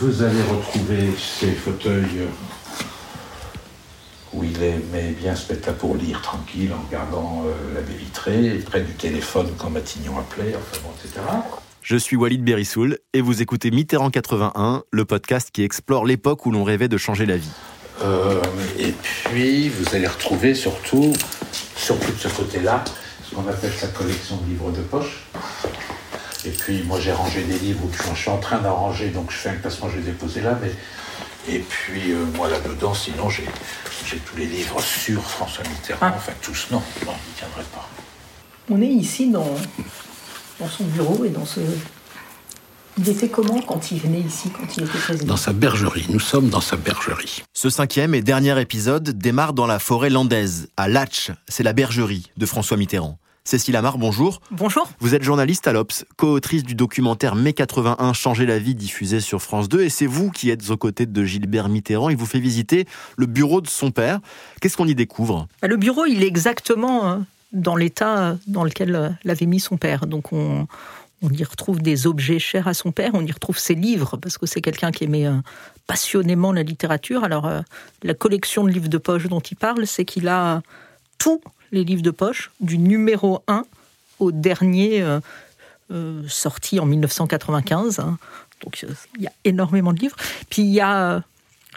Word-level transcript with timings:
vous 0.00 0.22
allez 0.22 0.42
retrouver 0.42 1.10
ces 1.18 1.50
fauteuils 1.50 2.28
où 4.32 4.44
il 4.44 4.62
aimait 4.62 5.10
bien 5.18 5.34
se 5.34 5.52
mettre 5.52 5.68
là 5.68 5.74
pour 5.74 5.96
lire 5.96 6.22
tranquille 6.22 6.72
en 6.72 6.86
regardant 6.86 7.44
euh, 7.46 7.74
la 7.74 7.80
baie 7.80 7.94
vitrée, 7.94 8.60
près 8.64 8.82
du 8.82 8.92
téléphone 8.92 9.48
quand 9.58 9.70
Matignon 9.70 10.18
appelait, 10.18 10.54
enfin 10.54 10.80
bon, 10.84 10.90
etc. 11.02 11.20
Je 11.82 11.96
suis 11.96 12.14
Walid 12.14 12.44
Berissoul 12.44 12.98
et 13.12 13.20
vous 13.20 13.42
écoutez 13.42 13.72
Mitterrand 13.72 14.10
81, 14.10 14.84
le 14.92 15.04
podcast 15.04 15.50
qui 15.52 15.64
explore 15.64 16.06
l'époque 16.06 16.46
où 16.46 16.52
l'on 16.52 16.62
rêvait 16.62 16.88
de 16.88 16.96
changer 16.96 17.26
la 17.26 17.36
vie. 17.36 17.50
Euh, 18.02 18.40
et 18.78 18.92
puis, 18.92 19.68
vous 19.68 19.96
allez 19.96 20.06
retrouver 20.06 20.54
surtout, 20.54 21.12
surtout 21.74 22.12
de 22.12 22.18
ce 22.18 22.28
côté-là, 22.28 22.84
ce 23.28 23.34
qu'on 23.34 23.48
appelle 23.48 23.72
sa 23.72 23.88
collection 23.88 24.36
de 24.36 24.50
livres 24.50 24.70
de 24.70 24.82
poche. 24.82 25.24
Et 26.44 26.50
puis, 26.50 26.82
moi, 26.84 27.00
j'ai 27.00 27.12
rangé 27.12 27.42
des 27.42 27.58
livres, 27.58 27.84
ou 27.84 27.90
je 28.14 28.20
suis 28.20 28.30
en 28.30 28.38
train 28.38 28.58
d'en 28.58 28.74
ranger, 28.74 29.08
donc 29.08 29.30
je 29.30 29.36
fais 29.36 29.50
un 29.50 29.56
classement, 29.56 29.88
je 29.88 29.96
vais 29.96 30.02
déposer 30.02 30.40
là. 30.40 30.58
Mais... 30.62 30.72
Et 31.52 31.60
puis, 31.60 32.12
euh, 32.12 32.24
moi, 32.36 32.48
là-dedans, 32.48 32.94
sinon, 32.94 33.30
j'ai 33.30 33.44
tous 34.18 34.36
les 34.36 34.46
livres 34.46 34.80
sur 34.80 35.22
François 35.22 35.64
Mitterrand. 35.64 35.98
Ah. 36.02 36.14
Enfin, 36.16 36.32
tous, 36.42 36.68
non, 36.70 36.82
non, 37.06 37.12
ils 37.12 37.32
ne 37.32 37.38
tiendraient 37.38 37.70
pas. 37.74 37.88
On 38.70 38.82
est 38.82 38.86
ici 38.86 39.30
dans, 39.30 39.54
dans 40.60 40.68
son 40.68 40.84
bureau 40.84 41.24
et 41.24 41.30
dans 41.30 41.46
ce 41.46 41.60
il 42.98 43.08
était 43.08 43.28
comment 43.28 43.60
quand 43.62 43.92
il 43.92 44.00
venait 44.00 44.20
ici, 44.20 44.50
quand 44.50 44.76
il 44.76 44.82
était 44.82 44.98
président? 44.98 45.26
Dans 45.26 45.36
sa 45.36 45.52
bergerie. 45.52 46.06
Nous 46.08 46.18
sommes 46.18 46.48
dans 46.48 46.60
sa 46.60 46.76
bergerie. 46.76 47.44
Ce 47.54 47.70
cinquième 47.70 48.12
et 48.12 48.22
dernier 48.22 48.60
épisode 48.60 49.10
démarre 49.10 49.52
dans 49.52 49.66
la 49.66 49.78
forêt 49.78 50.10
landaise, 50.10 50.68
à 50.76 50.88
Latch. 50.88 51.30
C'est 51.46 51.62
la 51.62 51.72
bergerie 51.72 52.32
de 52.36 52.44
François 52.44 52.76
Mitterrand. 52.76 53.18
Cécile 53.48 53.76
Amar, 53.76 53.96
bonjour. 53.96 54.42
Bonjour. 54.50 54.90
Vous 55.00 55.14
êtes 55.14 55.22
journaliste 55.22 55.66
à 55.66 55.72
l'Obs, 55.72 56.04
co-autrice 56.18 56.64
du 56.64 56.74
documentaire 56.74 57.34
Mai 57.34 57.54
81, 57.54 58.12
Changer 58.12 58.44
la 58.44 58.58
vie, 58.58 58.74
diffusé 58.74 59.20
sur 59.20 59.40
France 59.40 59.70
2, 59.70 59.84
et 59.84 59.88
c'est 59.88 60.04
vous 60.04 60.30
qui 60.30 60.50
êtes 60.50 60.68
aux 60.68 60.76
côtés 60.76 61.06
de 61.06 61.24
Gilbert 61.24 61.70
Mitterrand. 61.70 62.10
Il 62.10 62.18
vous 62.18 62.26
fait 62.26 62.40
visiter 62.40 62.84
le 63.16 63.24
bureau 63.24 63.62
de 63.62 63.66
son 63.66 63.90
père. 63.90 64.20
Qu'est-ce 64.60 64.76
qu'on 64.76 64.86
y 64.86 64.94
découvre? 64.94 65.48
Bah, 65.62 65.68
Le 65.68 65.78
bureau, 65.78 66.04
il 66.04 66.22
est 66.22 66.26
exactement 66.26 67.08
euh, 67.08 67.16
dans 67.52 67.74
l'état 67.74 68.36
dans 68.48 68.64
lequel 68.64 68.94
euh, 68.94 69.08
l'avait 69.24 69.46
mis 69.46 69.60
son 69.60 69.78
père. 69.78 70.06
Donc 70.06 70.34
on, 70.34 70.66
on 71.22 71.30
y 71.30 71.42
retrouve 71.42 71.80
des 71.80 72.06
objets 72.06 72.38
chers 72.38 72.68
à 72.68 72.74
son 72.74 72.92
père, 72.92 73.12
on 73.14 73.24
y 73.24 73.32
retrouve 73.32 73.58
ses 73.58 73.74
livres, 73.74 74.18
parce 74.18 74.36
que 74.36 74.44
c'est 74.44 74.60
quelqu'un 74.60 74.92
qui 74.92 75.04
aimait 75.04 75.26
euh, 75.26 75.38
passionnément 75.86 76.52
la 76.52 76.64
littérature. 76.64 77.24
Alors, 77.24 77.46
euh, 77.46 77.62
la 78.02 78.12
collection 78.12 78.64
de 78.64 78.68
livres 78.68 78.88
de 78.88 78.98
poche 78.98 79.26
dont 79.26 79.40
il 79.40 79.56
parle, 79.56 79.86
c'est 79.86 80.04
qu'il 80.04 80.28
a 80.28 80.60
tous 81.16 81.40
les 81.72 81.84
livres 81.84 82.02
de 82.02 82.10
poche, 82.10 82.50
du 82.60 82.78
numéro 82.78 83.42
1 83.48 83.64
au 84.18 84.32
dernier 84.32 85.02
euh, 85.90 86.22
sorti 86.28 86.80
en 86.80 86.86
1995. 86.86 88.00
Hein. 88.00 88.18
Donc, 88.64 88.84
il 89.16 89.22
y 89.22 89.26
a 89.26 89.32
énormément 89.44 89.92
de 89.92 90.00
livres. 90.00 90.16
Puis, 90.50 90.62
il 90.62 90.72
y 90.72 90.80
a 90.80 91.22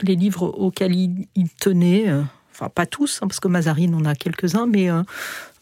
les 0.01 0.15
livres 0.15 0.47
auxquels 0.57 0.95
il, 0.95 1.49
tenait 1.59 2.11
enfin 2.53 2.69
pas 2.69 2.85
tous, 2.85 3.19
hein, 3.21 3.27
parce 3.27 3.39
que 3.39 3.47
Mazarine 3.47 3.93
en 3.93 4.05
a 4.05 4.15
quelques-uns, 4.15 4.65
mais 4.65 4.89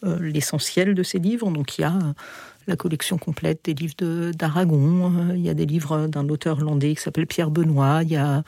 l'essentiel 0.02 0.94
de 0.94 1.02
ses 1.02 1.18
livres. 1.18 1.50
Donc 1.50 1.76
il 1.76 1.82
y 1.82 1.84
a 1.84 1.98
la 2.66 2.76
collection 2.76 3.18
complète 3.18 3.64
des 3.64 3.74
livres 3.74 4.30
d'Aragon. 4.32 5.12
Euh, 5.14 5.36
il 5.36 5.42
y 5.42 5.48
a 5.48 5.54
des 5.54 5.66
livres 5.66 6.06
d'un 6.06 6.28
auteur 6.28 6.58
hollandais 6.58 6.94
qui 6.94 7.02
s'appelle 7.02 7.26
Pierre 7.26 7.50
Benoît. 7.50 8.02
Il 8.02 8.10
y 8.10 8.16
a 8.16 8.42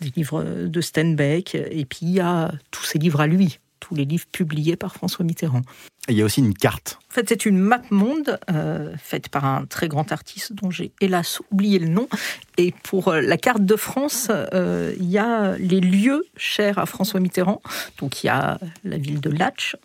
des 0.00 0.12
livres 0.16 0.44
de 0.44 0.80
Steinbeck. 0.80 1.54
Et 1.54 1.84
puis 1.84 2.00
il 2.02 2.10
y 2.12 2.20
a 2.20 2.52
tous 2.70 2.84
ses 2.84 2.98
livres 2.98 3.20
à 3.20 3.26
lui, 3.26 3.58
tous 3.80 3.94
les 3.94 4.04
livres 4.04 4.26
publiés 4.30 4.76
par 4.76 4.94
François 4.94 5.24
Mitterrand. 5.24 5.62
il 6.08 6.16
y 6.16 6.22
a 6.22 6.24
aussi 6.24 6.40
une 6.40 6.54
carte. 6.54 6.98
En 7.10 7.14
fait, 7.14 7.28
c'est 7.28 7.46
une 7.46 7.58
map 7.58 7.82
monde 7.90 8.38
euh, 8.50 8.94
faite 8.98 9.28
par 9.28 9.44
un 9.44 9.66
très 9.66 9.88
grand 9.88 10.10
artiste 10.10 10.52
dont 10.52 10.70
j'ai 10.70 10.92
hélas 11.00 11.40
oublié 11.52 11.78
le 11.78 11.88
nom. 11.88 12.08
Et 12.56 12.72
pour 12.82 13.08
euh, 13.08 13.20
la 13.20 13.36
carte 13.36 13.64
de 13.64 13.76
France, 13.76 14.30
il 14.52 15.10
y 15.10 15.18
a 15.18 15.56
les 15.58 15.80
lieux 15.80 16.24
chers 16.36 16.78
à 16.78 16.86
François 16.86 17.20
Mitterrand. 17.20 17.62
Donc 17.98 18.22
il 18.22 18.28
y 18.28 18.30
a 18.30 18.58
la 18.84 18.98
ville 18.98 19.20
de 19.20 19.30
Latch, 19.30 19.76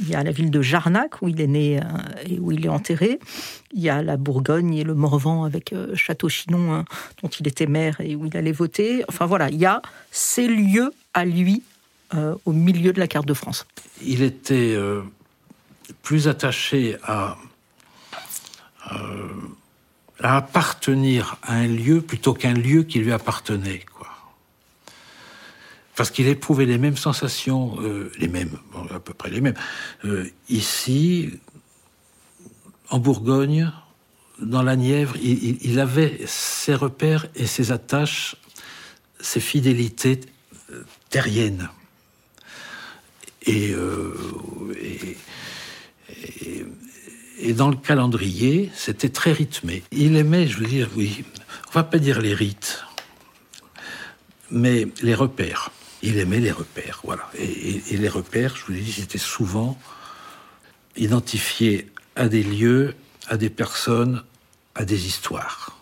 il 0.00 0.08
y 0.08 0.14
a 0.14 0.22
la 0.22 0.30
ville 0.30 0.50
de 0.50 0.62
Jarnac, 0.62 1.22
où 1.22 1.28
il 1.28 1.40
est 1.40 1.46
né 1.46 1.80
euh, 1.80 1.82
et 2.26 2.38
où 2.38 2.52
il 2.52 2.64
est 2.64 2.68
enterré. 2.68 3.18
Il 3.72 3.80
y 3.80 3.88
a 3.88 4.02
la 4.02 4.16
Bourgogne 4.16 4.74
et 4.74 4.84
le 4.84 4.94
Morvan 4.94 5.44
avec 5.44 5.72
euh, 5.72 5.94
Château-Chinon, 5.94 6.72
hein, 6.72 6.84
dont 7.22 7.28
il 7.28 7.48
était 7.48 7.66
maire 7.66 8.00
et 8.00 8.14
où 8.14 8.26
il 8.26 8.36
allait 8.36 8.52
voter. 8.52 9.04
Enfin 9.08 9.26
voilà, 9.26 9.48
il 9.50 9.56
y 9.56 9.66
a 9.66 9.82
ces 10.10 10.46
lieux 10.46 10.92
à 11.14 11.24
lui 11.24 11.62
euh, 12.14 12.34
au 12.44 12.52
milieu 12.52 12.92
de 12.92 13.00
la 13.00 13.08
carte 13.08 13.26
de 13.26 13.34
France. 13.34 13.66
Il 14.02 14.22
était 14.22 14.76
plus 16.02 16.28
attaché 16.28 16.96
à, 17.02 17.36
à 20.20 20.36
appartenir 20.36 21.36
à 21.42 21.54
un 21.54 21.66
lieu 21.66 22.00
plutôt 22.00 22.34
qu'un 22.34 22.54
lieu 22.54 22.82
qui 22.82 22.98
lui 23.00 23.12
appartenait 23.12 23.84
parce 25.98 26.12
qu'il 26.12 26.28
éprouvait 26.28 26.64
les 26.64 26.78
mêmes 26.78 26.96
sensations, 26.96 27.76
euh, 27.80 28.12
les 28.20 28.28
mêmes, 28.28 28.56
à 28.94 29.00
peu 29.00 29.12
près 29.14 29.30
les 29.30 29.40
mêmes, 29.40 29.56
euh, 30.04 30.30
ici, 30.48 31.28
en 32.88 33.00
Bourgogne, 33.00 33.72
dans 34.40 34.62
la 34.62 34.76
Nièvre, 34.76 35.16
il, 35.16 35.80
avait 35.80 36.20
ses 36.24 36.76
repères 36.76 37.26
et 37.34 37.48
ses 37.48 37.72
attaches, 37.72 38.36
ses 39.18 39.40
fidélités 39.40 40.20
euh, 43.46 44.14
et, 47.40 47.52
dans 47.52 47.68
le 47.68 47.76
calendrier, 47.76 48.70
c'était 48.74 49.08
très 49.08 49.32
rythmé. 49.32 49.82
Il 49.92 50.16
aimait, 50.16 50.46
je 50.46 50.58
veux 50.58 50.66
dire, 50.66 50.88
oui, 50.96 51.24
on 51.68 51.72
va 51.72 51.84
pas 51.84 51.98
dire 51.98 52.20
les 52.20 52.34
rites, 52.34 52.84
mais 54.50 54.88
les 55.02 55.14
repères 55.14 55.70
il 56.02 56.18
aimait 56.18 56.40
les 56.40 56.52
repères, 56.52 57.00
voilà. 57.04 57.28
Et, 57.38 57.96
les 57.96 58.08
repères, 58.08 58.56
je 58.56 58.64
vous 58.66 58.72
l'ai 58.72 58.80
dit, 58.80 58.92
c'était 58.92 59.18
souvent 59.18 59.78
identifiés 60.96 61.90
à 62.16 62.28
des 62.28 62.42
lieux, 62.42 62.94
à 63.28 63.36
des 63.36 63.50
personnes, 63.50 64.22
à 64.74 64.84
des 64.84 65.06
histoires. 65.06 65.78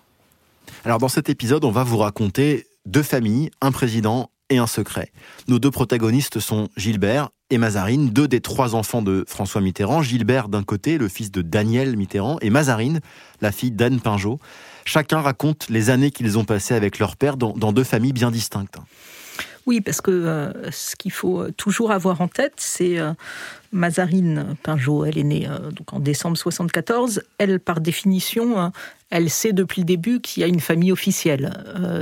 Alors 0.84 0.98
dans 0.98 1.08
cet 1.08 1.28
épisode, 1.28 1.64
on 1.64 1.70
va 1.70 1.84
vous 1.84 1.98
raconter 1.98 2.66
deux 2.84 3.02
familles, 3.02 3.50
un 3.60 3.72
président 3.72 4.30
et 4.50 4.58
un 4.58 4.66
secret. 4.66 5.10
Nos 5.48 5.58
deux 5.58 5.70
protagonistes 5.70 6.38
sont 6.38 6.68
Gilbert 6.76 7.30
et 7.50 7.58
Mazarine, 7.58 8.10
deux 8.10 8.26
des 8.26 8.40
trois 8.40 8.74
enfants 8.74 9.02
de 9.02 9.24
François 9.28 9.60
Mitterrand. 9.60 10.02
Gilbert 10.02 10.48
d'un 10.48 10.64
côté, 10.64 10.98
le 10.98 11.08
fils 11.08 11.30
de 11.30 11.42
Daniel 11.42 11.96
Mitterrand, 11.96 12.38
et 12.40 12.50
Mazarine, 12.50 13.00
la 13.40 13.52
fille 13.52 13.70
d'Anne 13.70 14.00
Pinjot. 14.00 14.40
Chacun 14.84 15.20
raconte 15.20 15.68
les 15.68 15.90
années 15.90 16.10
qu'ils 16.10 16.38
ont 16.38 16.44
passées 16.44 16.74
avec 16.74 16.98
leur 16.98 17.16
père 17.16 17.36
dans 17.36 17.72
deux 17.72 17.84
familles 17.84 18.12
bien 18.12 18.30
distinctes. 18.30 18.78
Oui, 19.66 19.80
parce 19.80 20.00
que 20.00 20.12
euh, 20.12 20.70
ce 20.70 20.94
qu'il 20.94 21.10
faut 21.10 21.50
toujours 21.50 21.90
avoir 21.90 22.20
en 22.20 22.28
tête, 22.28 22.54
c'est 22.56 23.00
euh, 23.00 23.12
Mazarine 23.72 24.56
Pinjot, 24.62 25.04
elle 25.04 25.18
est 25.18 25.24
née 25.24 25.48
euh, 25.48 25.72
donc 25.72 25.92
en 25.92 25.98
décembre 25.98 26.36
74. 26.36 27.20
Elle, 27.38 27.58
par 27.58 27.80
définition, 27.80 28.70
elle 29.10 29.28
sait 29.28 29.52
depuis 29.52 29.80
le 29.80 29.86
début 29.86 30.20
qu'il 30.20 30.42
y 30.42 30.44
a 30.44 30.46
une 30.46 30.60
famille 30.60 30.92
officielle, 30.92 31.52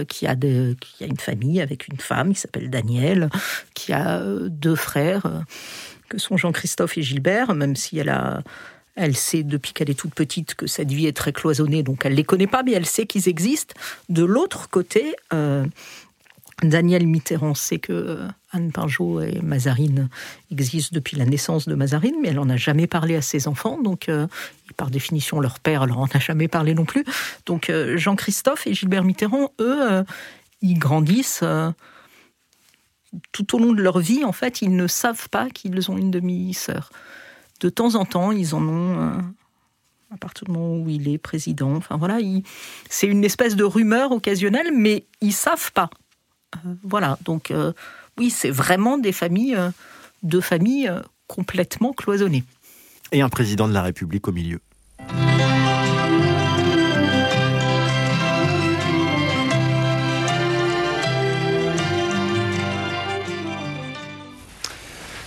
qu'il 0.08 0.28
y 0.28 0.30
a 0.30 1.06
une 1.06 1.16
famille 1.16 1.62
avec 1.62 1.88
une 1.88 1.98
femme 1.98 2.34
qui 2.34 2.40
s'appelle 2.40 2.68
Danielle, 2.68 3.30
qui 3.74 3.94
a 3.94 4.22
deux 4.48 4.76
frères, 4.76 5.44
que 6.10 6.18
sont 6.18 6.36
Jean-Christophe 6.36 6.98
et 6.98 7.02
Gilbert, 7.02 7.54
même 7.54 7.76
si 7.76 7.98
elle 7.98 8.10
a... 8.10 8.42
Elle 8.96 9.16
sait 9.16 9.42
depuis 9.42 9.72
qu'elle 9.72 9.90
est 9.90 9.98
toute 9.98 10.14
petite 10.14 10.54
que 10.54 10.68
cette 10.68 10.92
vie 10.92 11.08
est 11.08 11.16
très 11.16 11.32
cloisonnée, 11.32 11.82
donc 11.82 12.06
elle 12.06 12.14
les 12.14 12.22
connaît 12.22 12.46
pas, 12.46 12.62
mais 12.62 12.70
elle 12.70 12.86
sait 12.86 13.06
qu'ils 13.06 13.28
existent. 13.28 13.74
De 14.08 14.24
l'autre 14.24 14.68
côté, 14.70 15.16
Daniel 16.68 17.06
Mitterrand 17.06 17.54
sait 17.54 17.78
que 17.78 17.92
euh, 17.92 18.28
Anne 18.50 18.72
Pinjot 18.72 19.20
et 19.20 19.40
Mazarine 19.40 20.08
existent 20.50 20.94
depuis 20.94 21.16
la 21.16 21.24
naissance 21.24 21.68
de 21.68 21.74
Mazarine, 21.74 22.16
mais 22.22 22.28
elle 22.28 22.36
n'en 22.36 22.48
a 22.48 22.56
jamais 22.56 22.86
parlé 22.86 23.16
à 23.16 23.22
ses 23.22 23.48
enfants, 23.48 23.80
donc 23.80 24.08
euh, 24.08 24.26
par 24.76 24.90
définition 24.90 25.40
leur 25.40 25.60
père 25.60 25.86
leur 25.86 25.98
en 25.98 26.06
a 26.06 26.18
jamais 26.18 26.48
parlé 26.48 26.74
non 26.74 26.84
plus. 26.84 27.04
Donc 27.46 27.70
euh, 27.70 27.96
Jean-Christophe 27.96 28.66
et 28.66 28.74
Gilbert 28.74 29.04
Mitterrand, 29.04 29.52
eux, 29.60 30.04
ils 30.62 30.78
grandissent 30.78 31.44
tout 33.32 33.56
au 33.56 33.58
long 33.58 33.72
de 33.72 33.82
leur 33.82 33.98
vie. 33.98 34.24
En 34.24 34.32
fait, 34.32 34.62
ils 34.62 34.74
ne 34.74 34.86
savent 34.86 35.28
pas 35.28 35.50
qu'ils 35.50 35.90
ont 35.90 35.98
une 35.98 36.10
demi-sœur. 36.10 36.90
De 37.60 37.68
temps 37.68 37.94
en 37.94 38.04
temps, 38.04 38.32
ils 38.32 38.54
en 38.54 38.66
ont 38.66 39.22
à 40.14 40.16
partir 40.16 40.44
du 40.44 40.52
moment 40.52 40.76
où 40.76 40.88
il 40.88 41.08
est 41.08 41.18
président. 41.18 41.74
Enfin 41.74 41.96
voilà, 41.96 42.18
c'est 42.88 43.06
une 43.06 43.24
espèce 43.24 43.56
de 43.56 43.64
rumeur 43.64 44.12
occasionnelle, 44.12 44.70
mais 44.72 45.06
ils 45.20 45.32
savent 45.32 45.72
pas. 45.72 45.90
Euh, 46.66 46.74
voilà, 46.82 47.18
donc 47.24 47.50
euh, 47.50 47.72
oui, 48.18 48.30
c'est 48.30 48.50
vraiment 48.50 48.98
des 48.98 49.12
familles, 49.12 49.56
euh, 49.56 49.70
deux 50.22 50.40
familles 50.40 50.90
complètement 51.26 51.92
cloisonnées. 51.92 52.44
Et 53.12 53.22
un 53.22 53.28
président 53.28 53.68
de 53.68 53.72
la 53.72 53.82
République 53.82 54.28
au 54.28 54.32
milieu. 54.32 54.60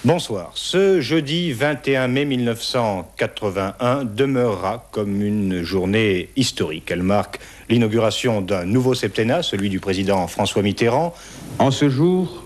Bonsoir. 0.08 0.52
Ce 0.54 1.02
jeudi 1.02 1.52
21 1.52 2.08
mai 2.08 2.24
1981 2.24 4.06
demeurera 4.06 4.88
comme 4.92 5.22
une 5.22 5.64
journée 5.64 6.30
historique. 6.38 6.90
Elle 6.92 7.04
marque 7.04 7.42
l'inauguration 7.68 8.40
d'un 8.40 8.64
nouveau 8.64 8.94
septennat, 8.94 9.44
celui 9.44 9.68
du 9.68 9.82
président 9.82 10.26
François 10.28 10.62
Mitterrand. 10.62 11.14
En 11.60 11.72
ce 11.72 11.90
jour 11.90 12.42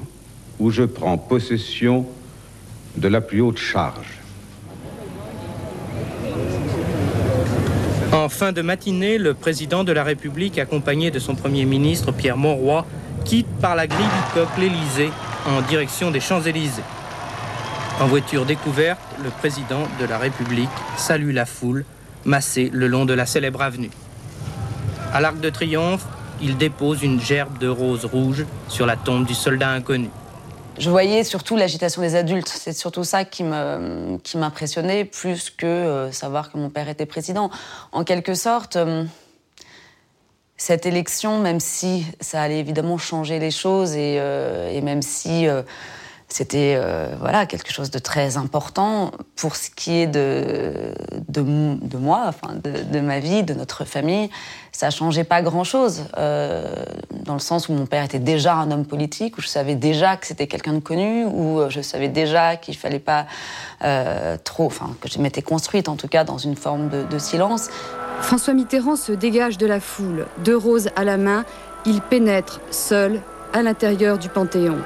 où 0.58 0.72
je 0.72 0.82
prends 0.82 1.20
possession 1.20 2.08
de 2.98 3.08
la 3.08 3.22
plus 3.22 3.42
haute 3.42 3.60
charge. 3.60 4.20
En 8.12 8.28
fin 8.28 8.54
de 8.54 8.64
matinée, 8.64 9.20
le 9.20 9.36
président 9.36 9.84
de 9.84 9.92
la 9.92 10.04
République, 10.04 10.58
accompagné 10.58 11.12
de 11.12 11.20
son 11.20 11.36
Premier 11.36 11.66
ministre 11.66 12.12
Pierre 12.12 12.38
Mauroy, 12.38 12.88
quitte 13.24 13.46
par 13.62 13.76
la 13.76 13.86
grille 13.86 14.00
du 14.00 14.34
coq 14.34 14.50
l'Élysée 14.58 15.12
en 15.46 15.62
direction 15.62 16.10
des 16.10 16.22
Champs-Élysées. 16.22 16.82
En 18.02 18.08
voiture 18.08 18.48
découverte, 18.48 19.00
le 19.24 19.30
président 19.30 19.84
de 20.00 20.06
la 20.06 20.18
République 20.18 20.72
salue 20.98 21.32
la 21.32 21.46
foule 21.46 21.86
massée 22.26 22.72
le 22.74 22.88
long 22.88 23.06
de 23.06 23.14
la 23.14 23.28
célèbre 23.28 23.62
avenue. 23.62 23.92
À 25.14 25.22
l'Arc 25.22 25.40
de 25.40 25.52
Triomphe, 25.52 26.08
il 26.42 26.58
dépose 26.58 27.04
une 27.04 27.22
gerbe 27.22 27.60
de 27.60 27.68
roses 27.68 28.06
rouges 28.06 28.48
sur 28.70 28.88
la 28.88 28.96
tombe 28.98 29.28
du 29.28 29.36
soldat 29.36 29.70
inconnu. 29.70 30.10
Je 30.80 30.90
voyais 30.90 31.24
surtout 31.24 31.56
l'agitation 31.56 32.02
des 32.02 32.16
adultes. 32.16 32.48
C'est 32.48 32.74
surtout 32.74 33.04
ça 33.04 33.24
qui 33.24 33.44
m'impressionnait, 33.44 35.06
plus 35.06 35.52
que 35.52 35.68
euh, 35.68 36.12
savoir 36.12 36.52
que 36.52 36.58
mon 36.58 36.72
père 36.72 36.90
était 36.90 37.06
président. 37.06 37.52
En 37.92 38.04
quelque 38.04 38.34
sorte, 38.34 38.78
euh, 38.78 39.04
cette 40.58 40.88
élection, 40.88 41.40
même 41.40 41.60
si 41.60 42.04
ça 42.20 42.42
allait 42.42 42.60
évidemment 42.62 42.98
changer 42.98 43.38
les 43.38 43.52
choses 43.52 43.94
et, 43.94 44.18
euh, 44.20 44.72
et 44.72 44.82
même 44.82 45.04
si 45.04 45.46
c'était 46.32 46.76
euh, 46.78 47.08
voilà 47.20 47.46
quelque 47.46 47.72
chose 47.72 47.92
de 47.92 48.00
très 48.00 48.38
important 48.38 49.12
pour 49.36 49.56
ce 49.56 49.70
qui 49.70 49.98
est 49.98 50.08
de, 50.08 50.94
de, 51.28 51.98
moi, 51.98 52.24
enfin 52.28 52.56
de, 52.56 53.00
ma 53.00 53.20
vie, 53.20 53.44
de 53.44 53.54
notre 53.54 53.84
famille. 53.84 54.30
Ça 54.72 54.90
changeait 54.90 55.26
pas 55.26 55.42
grand-chose, 55.42 56.06
euh, 56.18 56.74
dans 57.12 57.34
le 57.34 57.40
sens 57.40 57.68
où 57.68 57.74
mon 57.74 57.86
père 57.86 58.04
était 58.04 58.20
déjà 58.20 58.56
un 58.56 58.72
homme 58.72 58.86
politique, 58.86 59.38
où 59.38 59.42
je 59.42 59.48
savais 59.48 59.76
déjà 59.76 60.16
que 60.16 60.26
c'était 60.26 60.48
quelqu'un 60.48 60.74
de 60.74 60.80
connu, 60.80 61.26
où 61.26 61.60
euh, 61.60 61.70
je 61.70 61.82
savais 61.82 62.08
déjà 62.08 62.56
qu'il 62.56 62.78
fallait 62.78 63.00
pas 63.00 63.26
trop, 64.44 64.68
enfin 64.68 64.96
que 65.02 65.10
je 65.10 65.20
m'étais 65.20 65.42
construite 65.42 65.90
en 65.90 65.96
tout 65.96 66.08
cas 66.08 66.24
dans 66.24 66.38
une 66.38 66.56
forme 66.56 66.90
de, 66.90 67.04
de 67.04 67.18
silence. 67.18 67.70
François 68.22 68.54
Mitterrand 68.54 68.96
se 68.96 69.12
dégage 69.12 69.58
de 69.58 69.66
la 69.66 69.80
foule, 69.80 70.28
deux 70.44 70.56
roses 70.56 70.90
à 70.96 71.04
la 71.04 71.18
main, 71.18 71.44
il 71.86 72.02
pénètre 72.02 72.62
seul 72.70 73.22
à 73.54 73.64
l'intérieur 73.64 74.20
du 74.20 74.30
Panthéon. 74.30 74.78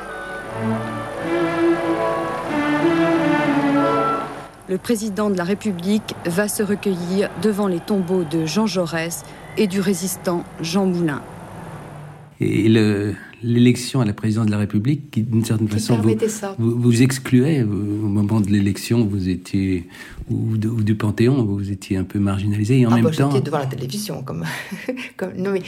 Le 4.67 4.77
président 4.77 5.29
de 5.29 5.37
la 5.37 5.43
République 5.43 6.15
va 6.25 6.47
se 6.47 6.63
recueillir 6.63 7.29
devant 7.41 7.67
les 7.67 7.79
tombeaux 7.79 8.23
de 8.23 8.45
Jean 8.45 8.67
Jaurès 8.67 9.23
et 9.57 9.67
du 9.67 9.79
résistant 9.79 10.43
Jean 10.61 10.85
Moulin. 10.85 11.21
Et 12.41 12.67
l'élection 13.41 14.01
à 14.01 14.05
la 14.05 14.11
présidence 14.11 14.47
de 14.47 14.51
la 14.51 14.57
République, 14.57 15.11
qui 15.11 15.21
d'une 15.21 15.45
certaine 15.45 15.69
façon 15.69 15.95
vous, 15.95 16.15
vous, 16.57 16.81
vous, 16.81 17.01
excluait 17.01 17.63
au 17.63 17.67
moment 17.67 18.41
de 18.41 18.49
l'élection, 18.49 19.05
vous 19.05 19.29
étiez 19.29 19.87
ou, 20.29 20.57
du 20.57 20.95
Panthéon, 20.95 21.45
vous 21.45 21.71
étiez 21.71 21.95
un 21.95 22.03
peu 22.03 22.19
marginalisé 22.19 22.79
et 22.79 22.85
en 22.85 22.91
ah 22.91 22.95
même 22.95 23.05
bah, 23.05 23.11
temps. 23.11 23.31
J'étais 23.31 23.45
devant 23.45 23.59
la 23.59 23.67
télévision, 23.67 24.23
comme, 24.23 24.43
comme 25.17 25.33
non 25.37 25.51
mais. 25.51 25.61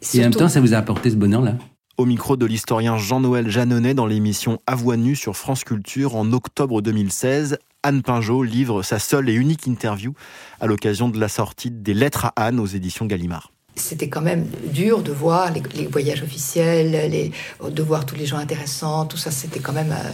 Surtout... 0.00 0.18
Et 0.18 0.20
en 0.20 0.22
même 0.24 0.34
temps, 0.34 0.48
ça 0.48 0.60
vous 0.60 0.74
a 0.74 0.76
apporté 0.76 1.10
ce 1.10 1.16
bonheur-là 1.16 1.56
au 1.96 2.06
micro 2.06 2.36
de 2.36 2.46
l'historien 2.46 2.98
Jean-Noël 2.98 3.48
Jeannonnet 3.48 3.94
dans 3.94 4.06
l'émission 4.06 4.60
À 4.66 4.74
voix 4.74 4.96
nue 4.96 5.16
sur 5.16 5.36
France 5.36 5.64
Culture 5.64 6.16
en 6.16 6.32
octobre 6.32 6.82
2016. 6.82 7.58
Anne 7.82 8.02
Pinjot 8.02 8.42
livre 8.42 8.82
sa 8.82 8.98
seule 8.98 9.28
et 9.28 9.34
unique 9.34 9.66
interview 9.66 10.14
à 10.60 10.66
l'occasion 10.66 11.08
de 11.08 11.18
la 11.18 11.28
sortie 11.28 11.70
des 11.70 11.94
Lettres 11.94 12.26
à 12.36 12.46
Anne 12.46 12.58
aux 12.58 12.66
éditions 12.66 13.06
Gallimard. 13.06 13.52
C'était 13.76 14.08
quand 14.08 14.22
même 14.22 14.46
dur 14.72 15.02
de 15.02 15.12
voir 15.12 15.52
les, 15.52 15.62
les 15.74 15.86
voyages 15.86 16.22
officiels, 16.22 17.10
les, 17.10 17.32
de 17.68 17.82
voir 17.82 18.06
tous 18.06 18.14
les 18.14 18.26
gens 18.26 18.38
intéressants, 18.38 19.06
tout 19.06 19.16
ça, 19.16 19.30
c'était 19.30 19.60
quand 19.60 19.72
même. 19.72 19.92
Euh, 19.92 20.10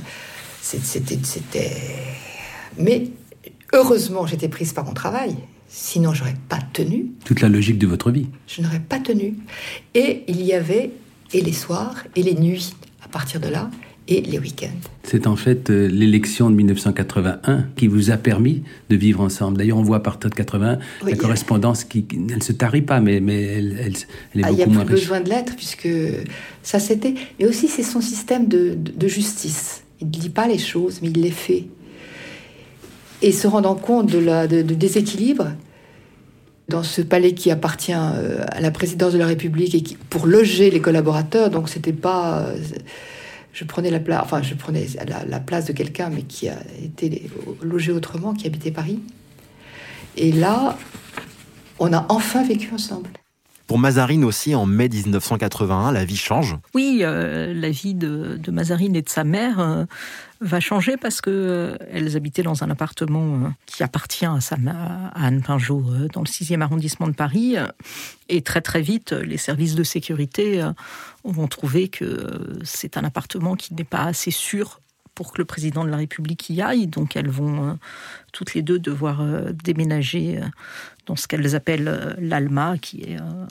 c'était, 0.63 1.19
c'était. 1.23 1.77
Mais 2.79 3.09
heureusement, 3.73 4.27
j'étais 4.27 4.49
prise 4.49 4.73
par 4.73 4.85
mon 4.85 4.95
travail. 4.95 5.37
Sinon, 5.69 6.15
j'aurais 6.15 6.37
pas 6.49 6.59
tenu. 6.73 7.13
Toute 7.25 7.41
la 7.43 7.49
logique 7.49 7.79
de 7.79 7.87
votre 7.87 8.11
vie. 8.11 8.29
Je 8.49 8.63
n'aurais 8.63 8.81
pas 8.81 8.99
tenu. 8.99 9.37
Et 9.95 10.25
il 10.27 10.43
y 10.43 10.53
avait 10.53 10.91
et 11.33 11.41
les 11.41 11.53
soirs 11.53 12.05
et 12.17 12.23
les 12.23 12.35
nuits 12.35 12.75
à 13.05 13.09
partir 13.09 13.41
de 13.41 13.49
là 13.49 13.71
et 14.09 14.21
les 14.23 14.39
week-ends. 14.39 14.89
C'est 15.05 15.27
en 15.27 15.37
fait 15.37 15.71
euh, 15.71 15.87
l'élection 15.87 16.51
de 16.51 16.57
1981 16.57 17.67
qui 17.77 17.87
vous 17.87 18.11
a 18.11 18.17
permis 18.17 18.63
de 18.89 18.97
vivre 18.97 19.21
ensemble. 19.21 19.59
D'ailleurs, 19.59 19.79
on 19.79 19.83
voit 19.83 19.99
à 19.99 20.01
partir 20.01 20.31
de 20.31 20.35
81 20.35 20.79
oui, 21.05 21.13
la 21.13 21.17
correspondance 21.17 21.85
qui, 21.85 22.07
elle 22.31 22.43
se 22.43 22.53
tarit 22.53 22.83
pas, 22.83 23.01
mais, 23.01 23.21
mais 23.21 23.43
elle, 23.43 23.79
elle, 23.79 23.93
elle 24.35 24.41
est 24.41 24.45
ah, 24.45 24.51
beaucoup 24.51 24.57
moins 24.57 24.59
riche. 24.59 24.65
Il 24.65 24.75
n'y 24.75 24.77
a 24.77 24.85
plus 24.85 24.95
besoin 24.95 25.21
de 25.21 25.29
l'être 25.29 25.55
puisque 25.55 25.89
ça 26.63 26.81
c'était. 26.81 27.15
Mais 27.39 27.47
aussi, 27.47 27.69
c'est 27.69 27.85
son 27.85 28.01
système 28.01 28.49
de, 28.49 28.75
de, 28.75 28.93
de 28.93 29.09
justice. 29.09 29.85
Il 30.01 30.09
ne 30.09 30.13
dit 30.13 30.31
pas 30.31 30.49
les 30.49 30.59
choses, 30.59 31.01
mais 31.03 31.09
il 31.09 31.21
les 31.21 31.31
fait. 31.31 31.67
Et 33.23 33.33
se 33.33 33.47
rendant 33.47 33.75
compte 33.75 34.11
de 34.11 34.19
la, 34.19 34.49
de, 34.49 34.63
de 34.63 34.75
déséquilibre, 34.75 35.53
dans 36.71 36.83
ce 36.83 37.03
palais 37.03 37.35
qui 37.35 37.51
appartient 37.51 37.93
euh, 37.93 38.45
à 38.49 38.61
la 38.61 38.71
présidence 38.71 39.13
de 39.13 39.19
la 39.19 39.27
République 39.27 39.75
et 39.75 39.83
qui, 39.83 39.97
pour 39.97 40.27
loger 40.27 40.71
les 40.71 40.81
collaborateurs. 40.81 41.51
Donc 41.51 41.69
c'était 41.69 41.93
pas, 41.93 42.39
euh, 42.39 42.57
je 43.53 43.65
prenais 43.65 43.91
la 43.91 44.01
place, 44.01 44.21
enfin 44.23 44.41
je 44.41 44.55
prenais 44.55 44.87
la, 45.07 45.25
la 45.27 45.41
place 45.41 45.67
de 45.67 45.73
quelqu'un, 45.73 46.09
mais 46.09 46.23
qui 46.23 46.49
a 46.49 46.57
été 46.83 47.29
logé 47.61 47.93
autrement, 47.93 48.33
qui 48.33 48.47
habitait 48.47 48.71
Paris. 48.71 49.01
Et 50.17 50.33
là, 50.33 50.79
on 51.79 51.93
a 51.93 52.07
enfin 52.09 52.43
vécu 52.43 52.73
ensemble. 52.73 53.11
Pour 53.71 53.79
Mazarine 53.79 54.25
aussi, 54.25 54.57
en 54.57 54.67
mai 54.67 54.89
1981, 54.89 55.93
la 55.93 56.05
vie 56.05 56.17
change. 56.17 56.57
Oui, 56.75 57.03
euh, 57.03 57.55
la 57.55 57.71
vie 57.71 57.95
de, 57.95 58.41
Mazarine 58.51 58.97
et 58.97 59.03
de 59.03 59.09
sa 59.09 59.23
mère 59.23 59.61
euh, 59.61 59.85
va 60.41 60.59
changer 60.59 60.97
parce 60.97 61.21
que 61.21 61.31
euh, 61.31 61.77
elles 61.93 62.17
habitaient 62.17 62.43
dans 62.43 62.65
un 62.65 62.71
appartement 62.71 63.53
qui 63.67 63.85
appartient 63.85 64.27
à, 64.27 64.41
Anne 65.15 65.43
Pinjot 65.43 65.85
dans 66.13 66.23
le 66.23 66.27
6e 66.27 66.63
arrondissement 66.63 67.07
de 67.07 67.13
Paris. 67.13 67.55
Et 68.29 68.43
très 68.43 68.61
très 68.61 68.83
vite, 68.83 69.13
les 69.13 69.37
services 69.37 69.77
de 69.77 69.85
sécurité 69.85 70.69
vont 71.23 71.47
trouver 71.47 71.87
que 71.87 72.59
c'est 72.65 72.97
un 72.97 73.05
appartement 73.05 73.55
qui 73.55 73.73
n'est 73.75 73.85
pas 73.85 74.03
assez 74.03 74.33
sûr 74.33 74.81
pour 75.15 75.33
que 75.33 75.39
le 75.39 75.45
président 75.45 75.85
de 75.85 75.91
la 75.91 75.99
République 75.99 76.51
y 76.51 76.61
aille. 76.61 76.89
Donc 76.89 77.15
elles 77.15 77.31
vont 77.31 77.79
toutes 78.33 78.55
les 78.55 78.63
deux 78.63 78.81
devoir 78.81 79.23
déménager 79.53 80.41
dans 81.07 81.17
ce 81.17 81.27
qu'elles 81.29 81.55
appellent 81.55 82.17
l'Alma, 82.19 82.79
qui 82.79 83.03
est 83.03 83.17
un, 83.17 83.47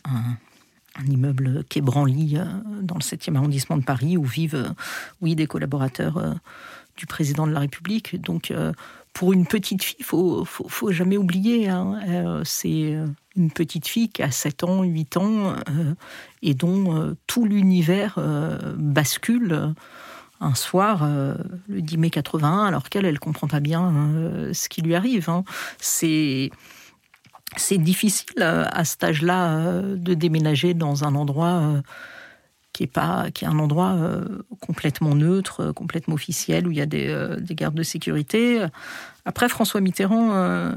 un 0.95 1.05
immeuble 1.05 1.63
quai 1.69 1.81
Branly 1.81 2.37
dans 2.81 2.95
le 2.95 3.01
7e 3.01 3.35
arrondissement 3.35 3.77
de 3.77 3.83
Paris 3.83 4.17
où 4.17 4.23
vivent, 4.23 4.73
oui, 5.21 5.35
des 5.35 5.47
collaborateurs 5.47 6.35
du 6.99 7.05
président 7.05 7.47
de 7.47 7.51
la 7.53 7.61
République. 7.61 8.21
Donc, 8.21 8.51
euh, 8.51 8.73
pour 9.13 9.33
une 9.33 9.45
petite 9.47 9.83
fille, 9.83 9.95
il 9.99 10.05
faut, 10.05 10.45
faut, 10.45 10.91
jamais 10.91 11.17
oublier, 11.17 11.69
hein, 11.69 11.99
euh, 12.07 12.41
c'est 12.45 12.95
une 13.35 13.51
petite 13.51 13.87
fille 13.87 14.09
qui 14.09 14.21
a 14.21 14.31
7 14.31 14.63
ans, 14.63 14.83
8 14.83 15.17
ans, 15.17 15.55
euh, 15.69 15.95
et 16.41 16.53
dont 16.53 16.95
euh, 16.95 17.15
tout 17.25 17.45
l'univers 17.45 18.15
euh, 18.17 18.75
bascule 18.77 19.73
un 20.41 20.55
soir, 20.55 21.05
le 21.67 21.81
10 21.81 21.97
mai 21.97 22.09
81, 22.09 22.63
alors 22.63 22.87
qu'elle, 22.87 23.05
elle 23.05 23.19
comprend 23.19 23.47
pas 23.47 23.59
bien 23.59 23.93
ce 24.53 24.69
qui 24.69 24.81
lui 24.81 24.95
arrive. 24.95 25.29
Hein. 25.29 25.43
C'est 25.79 26.49
c'est 27.57 27.77
difficile 27.77 28.41
à 28.41 28.85
cet 28.85 29.03
âge-là 29.03 29.81
de 29.81 30.13
déménager 30.13 30.73
dans 30.73 31.03
un 31.03 31.15
endroit 31.15 31.81
qui 32.73 32.83
est 32.83 32.87
pas 32.87 33.29
qui 33.31 33.45
est 33.45 33.47
un 33.47 33.59
endroit 33.59 33.93
euh, 33.93 34.23
complètement 34.61 35.15
neutre, 35.15 35.61
euh, 35.61 35.73
complètement 35.73 36.15
officiel 36.15 36.67
où 36.67 36.71
il 36.71 36.77
y 36.77 36.81
a 36.81 36.85
des, 36.85 37.07
euh, 37.07 37.37
des 37.37 37.55
gardes 37.55 37.75
de 37.75 37.83
sécurité. 37.83 38.65
Après 39.25 39.49
François 39.49 39.81
Mitterrand, 39.81 40.33
euh, 40.33 40.71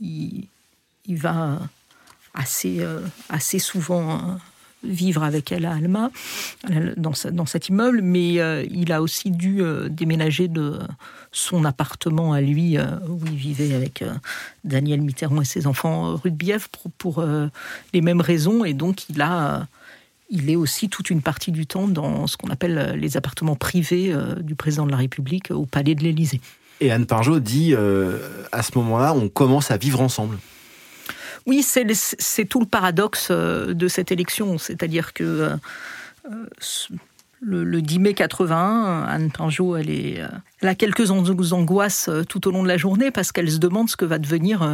il, 0.00 0.48
il, 1.06 1.16
va 1.16 1.58
assez 2.34 2.78
euh, 2.80 3.00
assez 3.28 3.58
souvent 3.58 4.38
vivre 4.84 5.22
avec 5.22 5.52
elle 5.52 5.64
à 5.64 5.74
Alma 5.74 6.10
dans, 6.96 7.12
dans 7.32 7.46
cet 7.46 7.68
immeuble, 7.68 8.00
mais 8.02 8.40
euh, 8.40 8.64
il 8.70 8.92
a 8.92 9.02
aussi 9.02 9.30
dû 9.30 9.62
déménager 9.90 10.48
de 10.48 10.78
son 11.30 11.64
appartement 11.64 12.32
à 12.32 12.40
lui 12.40 12.76
où 12.78 13.20
il 13.26 13.36
vivait 13.36 13.74
avec 13.74 14.04
Daniel 14.64 15.00
Mitterrand 15.00 15.40
et 15.40 15.46
ses 15.46 15.66
enfants 15.66 16.16
rue 16.16 16.30
de 16.30 16.36
Bièvre 16.36 16.68
pour, 16.68 16.90
pour 16.92 17.24
les 17.92 18.00
mêmes 18.00 18.20
raisons 18.20 18.64
et 18.64 18.74
donc 18.74 19.08
il 19.08 19.20
a 19.22 19.66
il 20.32 20.50
est 20.50 20.56
aussi 20.56 20.88
toute 20.88 21.10
une 21.10 21.20
partie 21.20 21.52
du 21.52 21.66
temps 21.66 21.86
dans 21.86 22.26
ce 22.26 22.36
qu'on 22.36 22.48
appelle 22.48 22.96
les 22.98 23.16
appartements 23.16 23.54
privés 23.54 24.12
euh, 24.12 24.34
du 24.36 24.56
président 24.56 24.86
de 24.86 24.90
la 24.90 24.96
République 24.96 25.50
au 25.50 25.66
palais 25.66 25.94
de 25.94 26.02
l'Élysée. 26.02 26.40
Et 26.80 26.90
Anne 26.90 27.06
Pinjot 27.06 27.38
dit, 27.38 27.74
euh, 27.74 28.18
à 28.50 28.62
ce 28.62 28.76
moment-là, 28.78 29.14
on 29.14 29.28
commence 29.28 29.70
à 29.70 29.76
vivre 29.76 30.00
ensemble. 30.00 30.38
Oui, 31.46 31.62
c'est 31.62 32.44
tout 32.44 32.60
le 32.60 32.66
paradoxe 32.66 33.28
euh, 33.30 33.74
de 33.74 33.88
cette 33.88 34.12
élection, 34.12 34.58
c'est-à-dire 34.58 35.12
que 35.12 35.50
euh, 36.30 36.46
le, 37.40 37.82
10 37.82 37.98
mai 37.98 38.14
81, 38.14 39.02
Anne 39.02 39.30
Pinjot, 39.30 39.76
elle, 39.76 39.90
est, 39.90 40.22
a 40.62 40.74
quelques 40.74 41.10
angoisses 41.10 42.08
tout 42.28 42.46
au 42.46 42.50
long 42.50 42.62
de 42.62 42.68
la 42.68 42.76
journée 42.76 43.10
parce 43.10 43.32
qu'elle 43.32 43.50
se 43.50 43.58
demande 43.58 43.90
ce 43.90 43.96
que 43.96 44.04
va 44.04 44.18
devenir 44.18 44.64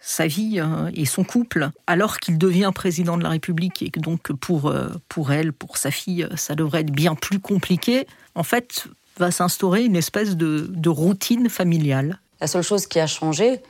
sa 0.00 0.26
vie 0.26 0.62
et 0.94 1.04
son 1.04 1.24
couple, 1.24 1.68
alors 1.86 2.16
qu'il 2.16 2.38
devient 2.38 2.70
président 2.74 3.18
de 3.18 3.22
la 3.22 3.28
République 3.28 3.82
et 3.82 3.90
que 3.90 4.00
donc 4.00 4.32
pour, 4.32 4.74
pour 5.10 5.32
elle, 5.32 5.52
pour 5.52 5.76
sa 5.76 5.90
fille, 5.90 6.26
ça 6.34 6.54
devrait 6.54 6.80
être 6.80 6.92
bien 6.92 7.14
plus 7.14 7.40
compliqué. 7.40 8.06
En 8.34 8.42
fait, 8.42 8.88
va 9.18 9.30
s'instaurer 9.30 9.84
une 9.84 9.96
espèce 9.96 10.36
de, 10.36 10.88
routine 10.88 11.48
familiale. 11.48 12.18
La 12.40 12.46
seule 12.46 12.62
chose 12.62 12.86
qui 12.86 12.98
a 12.98 13.06
changé, 13.06 13.60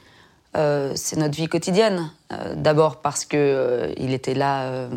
euh, 0.56 0.92
c'est 0.94 1.16
notre 1.16 1.34
vie 1.34 1.48
quotidienne. 1.48 2.10
Euh, 2.32 2.54
d'abord 2.56 2.96
parce 2.96 3.24
qu'il 3.24 3.38
euh, 3.40 3.92
était 3.96 4.34
là 4.34 4.88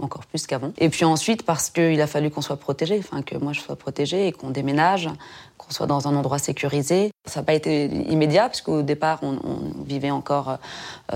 encore 0.00 0.26
plus 0.26 0.46
qu'avant. 0.46 0.72
Et 0.78 0.90
puis 0.90 1.04
ensuite 1.04 1.44
parce 1.44 1.70
qu'il 1.70 2.00
a 2.00 2.06
fallu 2.06 2.30
qu'on 2.30 2.40
soit 2.40 2.56
protégé, 2.56 3.00
enfin 3.00 3.22
que 3.22 3.36
moi 3.36 3.52
je 3.52 3.60
sois 3.60 3.74
protégée 3.74 4.28
et 4.28 4.32
qu'on 4.32 4.50
déménage, 4.50 5.08
qu'on 5.56 5.72
soit 5.72 5.88
dans 5.88 6.06
un 6.06 6.14
endroit 6.14 6.38
sécurisé. 6.38 7.10
Ça 7.26 7.40
n'a 7.40 7.44
pas 7.44 7.54
été 7.54 7.86
immédiat 7.86 8.42
parce 8.42 8.60
qu'au 8.60 8.82
départ 8.82 9.18
on, 9.22 9.38
vivait 9.84 10.12
encore 10.12 10.58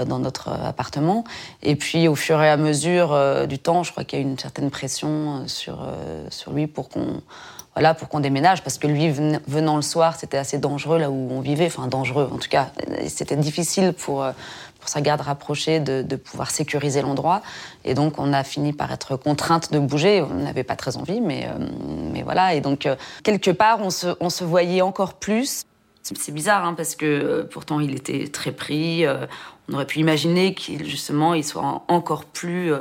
dans 0.06 0.18
notre 0.18 0.48
appartement. 0.48 1.22
Et 1.62 1.76
puis 1.76 2.08
au 2.08 2.16
fur 2.16 2.42
et 2.42 2.50
à 2.50 2.56
mesure 2.56 3.46
du 3.46 3.60
temps, 3.60 3.84
je 3.84 3.92
crois 3.92 4.02
qu'il 4.02 4.18
y 4.18 4.22
a 4.22 4.24
eu 4.24 4.28
une 4.28 4.38
certaine 4.38 4.70
pression 4.70 5.46
sur, 5.46 5.86
sur 6.30 6.52
lui 6.52 6.66
pour 6.66 6.88
qu'on 6.88 7.22
voilà, 7.74 7.94
pour 7.94 8.08
qu'on 8.08 8.20
déménage, 8.20 8.62
parce 8.62 8.76
que 8.76 8.86
lui, 8.86 9.10
venant 9.10 9.76
le 9.76 9.82
soir, 9.82 10.16
c'était 10.16 10.36
assez 10.36 10.58
dangereux 10.58 10.98
là 10.98 11.10
où 11.10 11.28
on 11.30 11.40
vivait, 11.40 11.66
enfin 11.66 11.86
dangereux 11.86 12.28
en 12.32 12.36
tout 12.36 12.50
cas. 12.50 12.68
C'était 13.08 13.36
difficile 13.36 13.94
pour, 13.94 14.22
euh, 14.22 14.32
pour 14.78 14.90
sa 14.90 15.00
garde 15.00 15.22
rapprochée 15.22 15.80
de, 15.80 16.02
de 16.02 16.16
pouvoir 16.16 16.50
sécuriser 16.50 17.00
l'endroit. 17.00 17.40
Et 17.84 17.94
donc, 17.94 18.18
on 18.18 18.34
a 18.34 18.44
fini 18.44 18.74
par 18.74 18.92
être 18.92 19.16
contrainte 19.16 19.72
de 19.72 19.78
bouger. 19.78 20.22
On 20.22 20.34
n'avait 20.42 20.64
pas 20.64 20.76
très 20.76 20.98
envie, 20.98 21.22
mais, 21.22 21.46
euh, 21.46 21.66
mais 22.12 22.22
voilà. 22.22 22.54
Et 22.54 22.60
donc, 22.60 22.84
euh, 22.84 22.94
quelque 23.22 23.50
part, 23.50 23.78
on 23.80 23.90
se, 23.90 24.08
on 24.20 24.28
se 24.28 24.44
voyait 24.44 24.82
encore 24.82 25.14
plus. 25.14 25.64
C'est 26.02 26.34
bizarre, 26.34 26.64
hein, 26.64 26.74
parce 26.74 26.96
que 26.96 27.42
pourtant, 27.50 27.78
il 27.78 27.94
était 27.94 28.26
très 28.26 28.50
pris. 28.50 29.04
on 29.68 29.74
aurait 29.74 29.86
pu 29.86 30.00
imaginer 30.00 30.52
qu'il 30.52 30.84
il 30.84 31.44
soit 31.44 31.84
encore 31.86 32.24
plus 32.24 32.72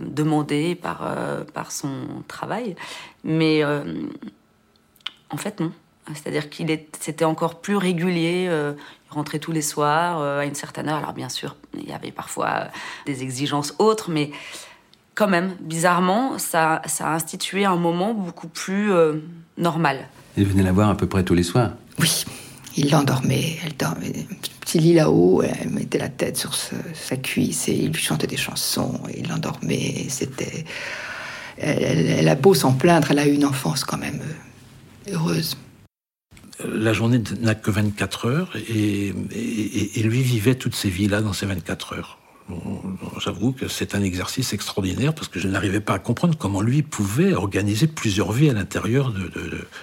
demandé 0.00 0.74
par, 0.74 1.10
par 1.54 1.72
son 1.72 1.88
travail. 2.28 2.76
Mais 3.26 3.64
euh, 3.64 3.82
en 5.30 5.36
fait, 5.36 5.60
non. 5.60 5.72
C'est-à-dire 6.14 6.48
qu'il 6.48 6.68
c'était 7.00 7.24
encore 7.24 7.60
plus 7.60 7.76
régulier. 7.76 8.46
Euh, 8.48 8.74
il 9.10 9.14
rentrait 9.14 9.40
tous 9.40 9.50
les 9.50 9.62
soirs 9.62 10.20
euh, 10.20 10.40
à 10.40 10.44
une 10.44 10.54
certaine 10.54 10.88
heure. 10.88 10.98
Alors 10.98 11.12
bien 11.12 11.28
sûr, 11.28 11.56
il 11.74 11.88
y 11.88 11.92
avait 11.92 12.12
parfois 12.12 12.68
des 13.04 13.24
exigences 13.24 13.74
autres, 13.80 14.10
mais 14.10 14.30
quand 15.16 15.26
même, 15.26 15.56
bizarrement, 15.60 16.38
ça, 16.38 16.82
ça 16.86 17.08
a 17.08 17.14
institué 17.14 17.64
un 17.64 17.76
moment 17.76 18.14
beaucoup 18.14 18.48
plus 18.48 18.90
normal. 19.56 20.08
Il 20.36 20.44
venait 20.44 20.62
la 20.62 20.72
voir 20.72 20.90
à 20.90 20.94
peu 20.94 21.06
près 21.06 21.24
tous 21.24 21.32
les 21.32 21.42
soirs 21.42 21.70
Oui, 21.98 22.24
il 22.76 22.90
l'endormait. 22.90 23.56
Elle 23.64 23.76
dormait. 23.76 24.26
Petit 24.60 24.78
lit 24.78 24.94
là-haut, 24.94 25.42
elle 25.42 25.70
mettait 25.70 25.98
la 25.98 26.08
tête 26.08 26.36
sur 26.36 26.54
sa 26.54 27.16
cuisse 27.16 27.68
et 27.68 27.74
il 27.74 27.92
lui 27.92 28.02
chantait 28.02 28.26
des 28.26 28.36
chansons. 28.36 29.00
Et 29.10 29.20
il 29.20 29.28
l'endormait. 29.28 30.06
C'était 30.08 30.64
elle, 31.58 32.28
a 32.28 32.34
beau 32.34 32.54
s'en 32.54 32.72
plaindre, 32.72 33.10
elle 33.10 33.18
a 33.18 33.26
eu 33.26 33.32
une 33.32 33.44
enfance 33.44 33.84
quand 33.84 33.98
même 33.98 34.20
euh, 35.08 35.14
heureuse. 35.14 35.56
La 36.64 36.92
journée 36.92 37.22
n'a 37.40 37.54
que 37.54 37.70
24 37.70 38.26
heures 38.26 38.56
et, 38.56 39.12
lui 40.02 40.22
vivait 40.22 40.54
toutes 40.54 40.74
ces 40.74 40.88
vies-là 40.88 41.20
dans 41.20 41.34
ces 41.34 41.44
24 41.46 41.94
heures. 41.94 42.18
J'avoue 43.20 43.52
que 43.52 43.66
c'est 43.68 43.94
un 43.94 44.02
exercice 44.02 44.52
extraordinaire 44.52 45.14
parce 45.14 45.28
que 45.28 45.40
je 45.40 45.48
n'arrivais 45.48 45.80
pas 45.80 45.94
à 45.94 45.98
comprendre 45.98 46.36
comment 46.38 46.60
lui 46.60 46.82
pouvait 46.82 47.32
organiser 47.32 47.86
plusieurs 47.86 48.32
vies 48.32 48.50
à 48.50 48.52
l'intérieur 48.52 49.12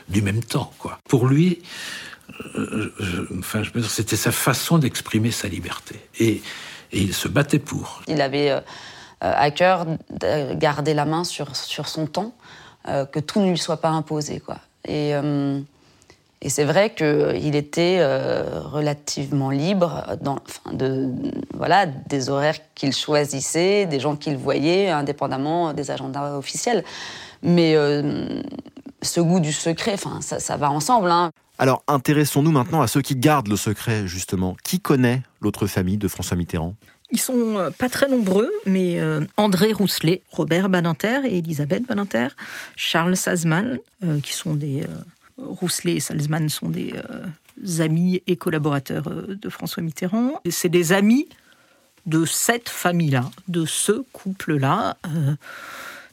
du 0.07 0.21
même 0.21 0.43
temps. 0.43 0.71
Quoi. 0.79 0.97
Pour 1.09 1.27
lui, 1.27 1.61
euh, 2.55 3.27
enfin, 3.39 3.63
c'était 3.87 4.15
sa 4.15 4.31
façon 4.31 4.77
d'exprimer 4.77 5.31
sa 5.31 5.47
liberté 5.47 5.99
et, 6.19 6.41
il 6.95 7.15
se 7.15 7.27
battait 7.27 7.57
pour. 7.57 8.03
Il 8.07 8.21
avait 8.21 8.51
euh, 8.51 8.59
euh, 8.59 8.61
à 9.35 9.49
cœur 9.49 9.87
de 10.11 10.53
garder 10.53 10.93
la 10.93 11.05
main 11.05 11.23
sur, 11.23 11.55
son 11.55 12.05
temps, 12.05 12.35
que 12.85 13.19
tout 13.19 13.39
ne 13.41 13.49
lui 13.49 13.57
soit 13.57 13.81
pas 13.81 13.89
imposé. 13.89 14.39
Quoi. 14.39 14.59
Et, 14.87 15.13
et 16.43 16.49
c'est 16.49 16.65
vrai 16.65 16.93
qu'il 16.93 17.55
était 17.55 18.05
relativement 18.65 19.49
libre 19.49 20.17
dans, 20.21 20.39
de, 20.71 21.09
voilà, 21.53 21.85
des 21.85 22.29
horaires 22.29 22.57
qu'il 22.75 22.93
choisissait, 22.93 23.85
des 23.85 23.99
gens 23.99 24.15
qu'il 24.15 24.37
voyait, 24.37 24.89
indépendamment 24.89 25.73
des 25.73 25.89
agendas 25.89 26.37
officiels. 26.37 26.83
Mais 27.41 27.75
ce 29.01 29.21
goût 29.21 29.39
du 29.39 29.53
secret, 29.53 29.93
enfin, 29.93 30.19
ça, 30.21 30.39
ça 30.39 30.57
va 30.57 30.69
ensemble. 30.69 31.09
Hein. 31.11 31.31
Alors 31.59 31.83
intéressons-nous 31.87 32.51
maintenant 32.51 32.81
à 32.81 32.87
ceux 32.87 33.01
qui 33.01 33.15
gardent 33.15 33.47
le 33.47 33.57
secret, 33.57 34.07
justement. 34.07 34.57
Qui 34.63 34.79
connaît 34.79 35.21
l'autre 35.41 35.67
famille 35.67 35.97
de 35.97 36.07
François 36.07 36.35
Mitterrand? 36.35 36.75
Ils 37.11 37.19
sont 37.19 37.57
euh, 37.57 37.69
pas 37.69 37.89
très 37.89 38.09
nombreux, 38.09 38.49
mais 38.65 38.99
euh, 38.99 39.21
André 39.37 39.71
Rousselet, 39.71 40.23
Robert 40.31 40.67
Badinter 40.69 41.21
et 41.25 41.37
Elisabeth 41.37 41.85
Badinter, 41.85 42.29
Charles 42.75 43.15
Salzman, 43.15 43.77
euh, 44.03 44.19
qui 44.19 44.33
sont 44.33 44.55
des 44.55 44.83
Rousselet 45.37 45.95
et 45.95 45.99
Salzman 45.99 46.49
sont 46.49 46.69
des 46.69 46.93
amis 47.79 48.21
et 48.27 48.35
collaborateurs 48.35 49.09
de 49.27 49.49
François 49.49 49.83
Mitterrand. 49.83 50.41
C'est 50.49 50.69
des 50.69 50.93
amis 50.93 51.27
de 52.05 52.25
cette 52.25 52.69
famille-là, 52.69 53.29
de 53.47 53.65
ce 53.65 54.03
couple-là. 54.13 54.97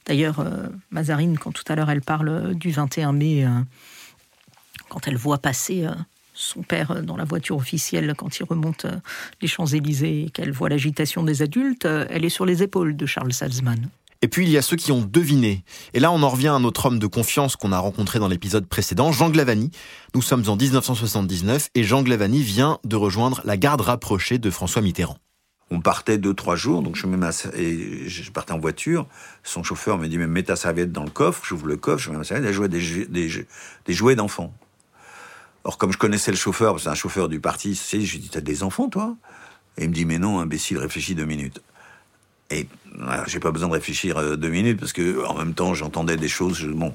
D'ailleurs, 0.06 0.44
Mazarine, 0.90 1.38
quand 1.38 1.52
tout 1.52 1.64
à 1.68 1.74
l'heure 1.74 1.90
elle 1.90 2.00
parle 2.00 2.54
du 2.54 2.70
21 2.70 3.12
mai, 3.12 3.46
quand 4.88 5.06
elle 5.06 5.16
voit 5.16 5.38
passer 5.38 5.86
son 6.40 6.62
père 6.62 6.90
euh, 6.90 7.02
dans 7.02 7.16
la 7.16 7.24
voiture 7.24 7.56
officielle 7.56 8.14
quand 8.16 8.38
il 8.38 8.44
remonte 8.44 8.86
euh, 8.86 8.96
les 9.40 9.48
Champs-Élysées 9.48 10.30
qu'elle 10.32 10.52
voit 10.52 10.68
l'agitation 10.68 11.22
des 11.22 11.42
adultes, 11.42 11.84
euh, 11.84 12.06
elle 12.10 12.24
est 12.24 12.30
sur 12.30 12.46
les 12.46 12.62
épaules 12.62 12.96
de 12.96 13.06
Charles 13.06 13.32
Salzman. 13.32 13.88
Et 14.22 14.28
puis 14.28 14.44
il 14.44 14.50
y 14.50 14.58
a 14.58 14.62
ceux 14.62 14.76
qui 14.76 14.92
ont 14.92 15.02
deviné. 15.02 15.64
Et 15.94 16.00
là 16.00 16.12
on 16.12 16.22
en 16.22 16.28
revient 16.28 16.48
à 16.48 16.58
notre 16.58 16.86
homme 16.86 16.98
de 16.98 17.06
confiance 17.06 17.56
qu'on 17.56 17.72
a 17.72 17.78
rencontré 17.78 18.18
dans 18.18 18.28
l'épisode 18.28 18.66
précédent, 18.66 19.12
Jean 19.12 19.30
Glavani. 19.30 19.70
Nous 20.14 20.22
sommes 20.22 20.44
en 20.48 20.56
1979 20.56 21.68
et 21.74 21.84
Jean 21.84 22.02
Glavani 22.02 22.42
vient 22.42 22.78
de 22.84 22.96
rejoindre 22.96 23.40
la 23.44 23.56
garde 23.56 23.80
rapprochée 23.80 24.38
de 24.38 24.50
François 24.50 24.82
Mitterrand. 24.82 25.16
On 25.72 25.80
partait 25.80 26.18
deux, 26.18 26.34
trois 26.34 26.56
jours, 26.56 26.82
donc 26.82 26.96
je, 26.96 27.06
mets 27.06 27.16
ma, 27.16 27.30
et 27.54 28.08
je 28.08 28.30
partais 28.32 28.52
en 28.52 28.58
voiture. 28.58 29.06
Son 29.44 29.62
chauffeur 29.62 29.98
me 29.98 30.08
dit, 30.08 30.18
mais 30.18 30.26
mets 30.26 30.42
ta 30.42 30.56
serviette 30.56 30.90
dans 30.90 31.04
le 31.04 31.10
coffre. 31.10 31.44
J'ouvre 31.44 31.68
le 31.68 31.76
coffre, 31.76 32.02
je 32.02 32.10
mets 32.10 32.16
ma 32.16 32.24
serviette, 32.24 32.48
elle 32.48 32.54
jouait 32.54 32.68
des, 32.68 33.06
des, 33.06 33.46
des 33.86 33.92
jouets 33.92 34.16
d'enfants. 34.16 34.52
Or, 35.62 35.78
comme 35.78 35.92
je 35.92 35.98
connaissais 35.98 36.32
le 36.32 36.36
chauffeur, 36.36 36.80
c'est 36.80 36.88
un 36.88 36.94
chauffeur 36.94 37.28
du 37.28 37.38
parti, 37.38 37.74
je 37.74 37.96
lui 37.96 38.18
dis 38.18 38.30
T'as 38.30 38.40
des 38.40 38.64
enfants, 38.64 38.88
toi? 38.88 39.16
Et 39.76 39.84
il 39.84 39.90
me 39.90 39.94
dit 39.94 40.06
Mais 40.06 40.18
non, 40.18 40.40
imbécile, 40.40 40.78
réfléchis 40.78 41.14
deux 41.14 41.24
minutes. 41.24 41.60
Et 42.50 42.66
j'ai 43.26 43.40
pas 43.40 43.50
besoin 43.50 43.68
de 43.68 43.74
réfléchir 43.74 44.18
euh, 44.18 44.36
deux 44.36 44.48
minutes 44.48 44.78
parce 44.78 44.92
que 44.92 45.24
en 45.24 45.34
même 45.34 45.54
temps, 45.54 45.74
j'entendais 45.74 46.16
des 46.16 46.28
choses. 46.28 46.64
bon. 46.64 46.94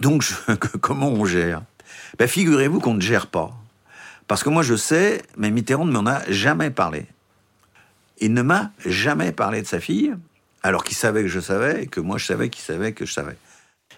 Donc, 0.00 0.24
comment 0.80 1.08
on 1.08 1.24
gère? 1.24 1.62
Ben, 2.18 2.28
Figurez-vous 2.28 2.80
qu'on 2.80 2.94
ne 2.94 3.00
gère 3.00 3.26
pas. 3.26 3.52
Parce 4.26 4.42
que 4.42 4.48
moi, 4.48 4.62
je 4.62 4.74
sais, 4.74 5.22
mais 5.36 5.50
Mitterrand 5.50 5.84
ne 5.84 5.92
m'en 5.92 6.06
a 6.06 6.22
jamais 6.30 6.70
parlé. 6.70 7.06
Il 8.20 8.32
ne 8.32 8.42
m'a 8.42 8.70
jamais 8.86 9.32
parlé 9.32 9.60
de 9.60 9.66
sa 9.66 9.80
fille, 9.80 10.14
alors 10.62 10.84
qu'il 10.84 10.96
savait 10.96 11.22
que 11.22 11.28
je 11.28 11.40
savais, 11.40 11.84
et 11.84 11.86
que 11.86 12.00
moi, 12.00 12.16
je 12.16 12.24
savais 12.24 12.48
qu'il 12.48 12.62
savait 12.62 12.92
que 12.92 13.04
je 13.04 13.12
savais. 13.12 13.36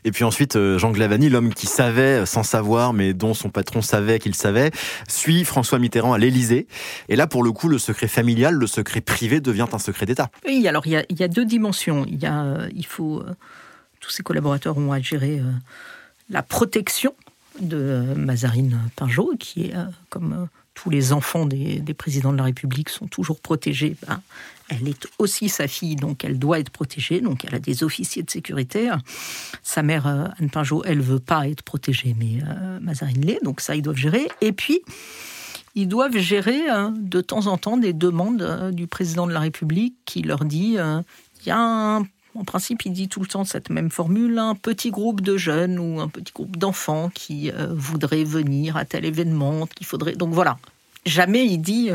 Et 0.07 0.13
puis 0.13 0.23
ensuite, 0.23 0.55
euh, 0.55 0.79
Jean 0.79 0.93
Glavani, 0.93 1.29
l'homme 1.29 1.53
qui 1.53 1.67
savait 1.67 2.25
sans 2.27 2.45
savoir, 2.45 2.93
mais 2.93 3.13
dont 3.13 3.35
son 3.35 3.51
patron 3.51 3.83
savait 3.83 4.21
qu'il 4.21 4.37
savait, 4.37 4.71
suit 5.09 5.45
François 5.45 5.81
Mitterrand 5.81 6.13
à 6.13 6.19
l'Élysée. 6.19 6.69
Et 7.09 7.17
là, 7.17 7.27
pour 7.27 7.43
le 7.43 7.51
coup, 7.51 7.69
le 7.69 7.79
secret 7.79 8.07
familial, 8.07 8.55
le 8.55 8.69
secret 8.69 9.01
privé 9.01 9.41
devient 9.41 9.67
un 9.73 9.81
secret 9.81 10.07
d'État. 10.07 10.31
Oui, 10.47 10.67
alors 10.69 10.87
il 10.87 10.93
y, 10.93 11.23
a, 11.25 11.29
deux 11.29 11.45
dimensions. 11.45 12.07
Il 12.09 12.25
euh, 12.25 12.69
faut, 12.87 13.19
euh, 13.19 13.35
tous 13.99 14.11
ses 14.11 14.23
collaborateurs 14.23 14.79
ont 14.79 14.93
à 14.93 15.01
gérer 15.01 15.43
la 16.31 16.45
protection 16.45 17.13
de 17.61 18.05
Mazarine 18.17 18.79
Pinjot, 18.95 19.33
qui 19.41 19.65
est, 19.65 19.75
comme 20.09 20.47
tous 20.75 20.89
les 20.89 21.13
enfants 21.13 21.47
des, 21.47 21.83
présidents 21.99 22.33
de 22.33 22.39
la 22.39 22.45
République 22.45 22.91
sont 22.91 23.09
toujours 23.09 23.41
protégés, 23.41 23.97
ben, 24.07 24.21
elle 24.69 24.89
est 24.89 25.07
aussi 25.19 25.49
sa 25.49 25.69
fille, 25.69 25.97
donc 25.97 26.25
elle 26.25 26.39
doit 26.39 26.59
être 26.59 26.71
protégée. 26.71 27.21
Donc 27.21 27.45
elle 27.45 27.55
a 27.55 27.59
des 27.59 27.85
officiers 27.85 28.23
de 28.23 28.31
sécurité. 28.31 28.91
Sa 29.63 29.83
mère, 29.83 30.07
euh, 30.07 30.27
Anne 30.39 30.51
Pinjot, 30.51 30.83
elle 30.85 31.01
veut 31.01 31.21
pas 31.21 31.49
être 31.49 31.63
protégée, 31.63 32.15
mais 32.19 32.43
euh, 32.47 32.81
Mazarine 32.81 33.25
l'est. 33.25 33.43
Donc 33.45 33.61
ça, 33.61 33.77
ils 33.77 33.83
doivent 33.83 33.97
gérer. 33.97 34.29
Et 34.41 34.53
puis, 34.53 34.81
ils 35.75 35.87
doivent 35.87 36.17
gérer 36.17 36.69
euh, 36.69 36.91
de 36.97 37.21
temps 37.21 37.47
en 37.47 37.59
temps 37.59 37.77
des 37.77 37.93
demandes 37.93 38.73
du 38.73 38.87
président 38.87 39.27
de 39.27 39.33
la 39.33 39.41
République 39.41 39.95
qui 40.05 40.23
leur 40.23 40.45
dit 40.45 40.77
il 40.79 41.47
y 41.47 41.51
a 41.51 42.01
en 42.39 42.45
principe, 42.45 42.85
il 42.85 42.93
dit 42.93 43.09
tout 43.09 43.21
le 43.21 43.27
temps 43.27 43.45
cette 43.45 43.71
même 43.71 43.89
formule, 43.89 44.39
un 44.39 44.55
petit 44.55 44.91
groupe 44.91 45.23
de 45.23 45.39
jeunes 45.39 45.79
ou 45.79 46.01
un 46.01 46.09
petit 46.09 46.35
groupe 46.35 46.59
d'enfants 46.59 47.09
qui 47.15 47.51
voudraient 47.71 48.25
venir 48.25 48.77
à 48.77 48.85
tel 48.85 49.07
événement, 49.07 49.67
qu'il 49.67 49.87
faudrait. 49.87 50.17
Donc 50.17 50.35
voilà, 50.35 50.59
jamais 51.07 51.47
il 51.47 51.59
dit 51.59 51.89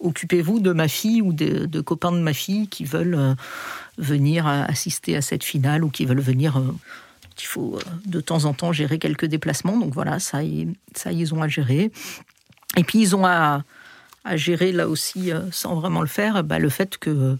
occupez-vous 0.00 0.60
de 0.60 0.72
ma 0.72 0.88
fille 0.88 1.22
ou 1.22 1.32
de, 1.32 1.80
copains 1.80 2.12
de 2.12 2.18
ma 2.18 2.32
fille 2.32 2.68
qui 2.68 2.84
veulent 2.84 3.36
venir 3.98 4.46
assister 4.46 5.16
à 5.16 5.22
cette 5.22 5.44
finale 5.44 5.84
ou 5.84 5.90
qui 5.90 6.04
veulent 6.04 6.20
venir. 6.20 6.60
il 7.38 7.44
faut 7.44 7.78
de 8.04 8.20
temps 8.20 8.44
en 8.44 8.54
temps 8.54 8.72
gérer 8.72 8.98
quelques 8.98 9.26
déplacements. 9.26 9.78
Donc 9.78 9.94
voilà, 9.94 10.18
ça, 10.18 10.42
ils 10.42 11.34
ont 11.34 11.42
à 11.42 11.48
gérer. 11.48 11.90
Et 12.76 12.84
puis 12.84 13.00
ils 13.00 13.16
ont 13.16 13.24
à, 13.24 13.62
gérer 14.34 14.72
là 14.72 14.88
aussi, 14.88 15.30
sans 15.50 15.76
vraiment 15.76 16.00
le 16.00 16.08
faire, 16.08 16.44
bah, 16.44 16.58
le 16.58 16.68
fait 16.68 16.98
que 16.98 17.38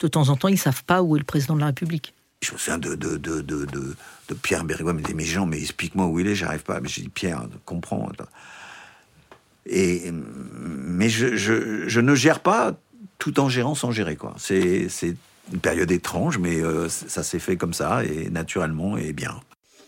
de 0.00 0.08
temps 0.08 0.28
en 0.28 0.36
temps, 0.36 0.48
ils 0.48 0.58
savent 0.58 0.84
pas 0.84 1.02
où 1.02 1.16
est 1.16 1.20
le 1.20 1.24
président 1.24 1.54
de 1.54 1.60
la 1.60 1.66
République. 1.66 2.14
Je 2.42 2.52
me 2.52 2.58
souviens 2.58 2.78
de, 2.78 2.94
de, 2.94 3.16
de, 3.16 3.40
de, 3.40 3.66
de 4.28 4.34
Pierre 4.34 4.64
Bérégois 4.64 4.92
Mais 4.92 5.24
Jean, 5.24 5.46
mais 5.46 5.60
explique-moi 5.60 6.06
où 6.06 6.20
il 6.20 6.26
est, 6.26 6.34
j'arrive 6.34 6.62
pas. 6.62 6.80
Mais 6.80 6.88
j'ai 6.88 7.02
dit 7.02 7.08
Pierre, 7.08 7.46
comprends. 7.64 8.08
Et, 9.66 10.10
mais 10.12 11.08
je, 11.08 11.36
je, 11.36 11.88
je, 11.88 12.00
ne 12.00 12.14
gère 12.14 12.40
pas 12.40 12.74
tout 13.18 13.40
en 13.40 13.48
gérant 13.48 13.74
sans 13.74 13.90
gérer. 13.90 14.16
quoi. 14.16 14.34
C'est 14.38 14.88
une 15.52 15.60
période 15.60 15.90
étrange, 15.90 16.38
mais 16.38 16.60
euh, 16.60 16.88
ça 16.88 17.22
s'est 17.22 17.38
fait 17.38 17.56
comme 17.56 17.74
ça, 17.74 18.04
et 18.04 18.30
naturellement, 18.30 18.96
et 18.96 19.12
bien. 19.12 19.40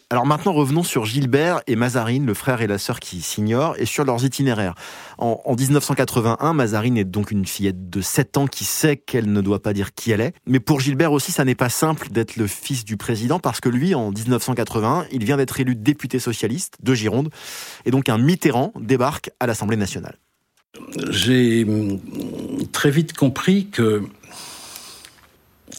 Alors 0.09 0.25
maintenant, 0.25 0.53
revenons 0.53 0.85
sur 0.85 1.05
Gilbert 1.05 1.63
et 1.67 1.75
Mazarine, 1.75 2.27
le 2.27 2.35
frère 2.35 2.63
et 2.63 2.69
la 2.69 2.79
sœur 2.79 3.01
qui 3.01 3.21
s'ignorent, 3.21 3.75
et 3.77 3.87
sur 3.87 4.05
leurs 4.05 4.25
itinéraires. 4.25 4.77
En, 5.19 5.57
1981, 5.59 6.53
Mazarine 6.53 6.97
est 6.97 7.05
donc 7.05 7.33
une 7.33 7.45
fillette 7.45 7.91
de 7.91 8.01
7 8.01 8.37
ans 8.37 8.47
qui 8.47 8.65
sait 8.65 8.97
qu'elle 8.99 9.33
ne 9.33 9.41
doit 9.41 9.61
pas 9.61 9.73
dire 9.73 9.95
qui 9.95 10.13
elle 10.13 10.21
est. 10.21 10.33
Mais 10.47 10.61
pour 10.61 10.79
Gilbert 10.79 11.11
aussi, 11.11 11.33
ça 11.33 11.45
n'est 11.45 11.57
pas 11.57 11.71
simple 11.71 12.11
d'être 12.11 12.37
le 12.37 12.47
fils 12.47 12.85
du 12.85 12.97
président, 12.97 13.41
parce 13.41 13.59
que 13.59 13.69
lui, 13.69 13.97
en 13.97 14.13
1981, 14.13 15.07
il 15.11 15.25
vient 15.25 15.39
d'être 15.39 15.59
élu 15.59 15.75
député 15.75 16.21
socialiste 16.21 16.77
de 16.81 16.95
Gironde, 16.95 17.31
et 17.85 17.91
donc 17.91 18.09
un 18.09 18.19
Mitterrand 18.19 18.73
débarque 18.79 19.31
à 19.41 19.49
l'Assemblée 19.49 19.77
nationale. 19.77 20.19
J'ai 21.11 21.67
très 22.71 22.93
vite 22.93 23.13
compris 23.13 23.67
que 23.71 24.05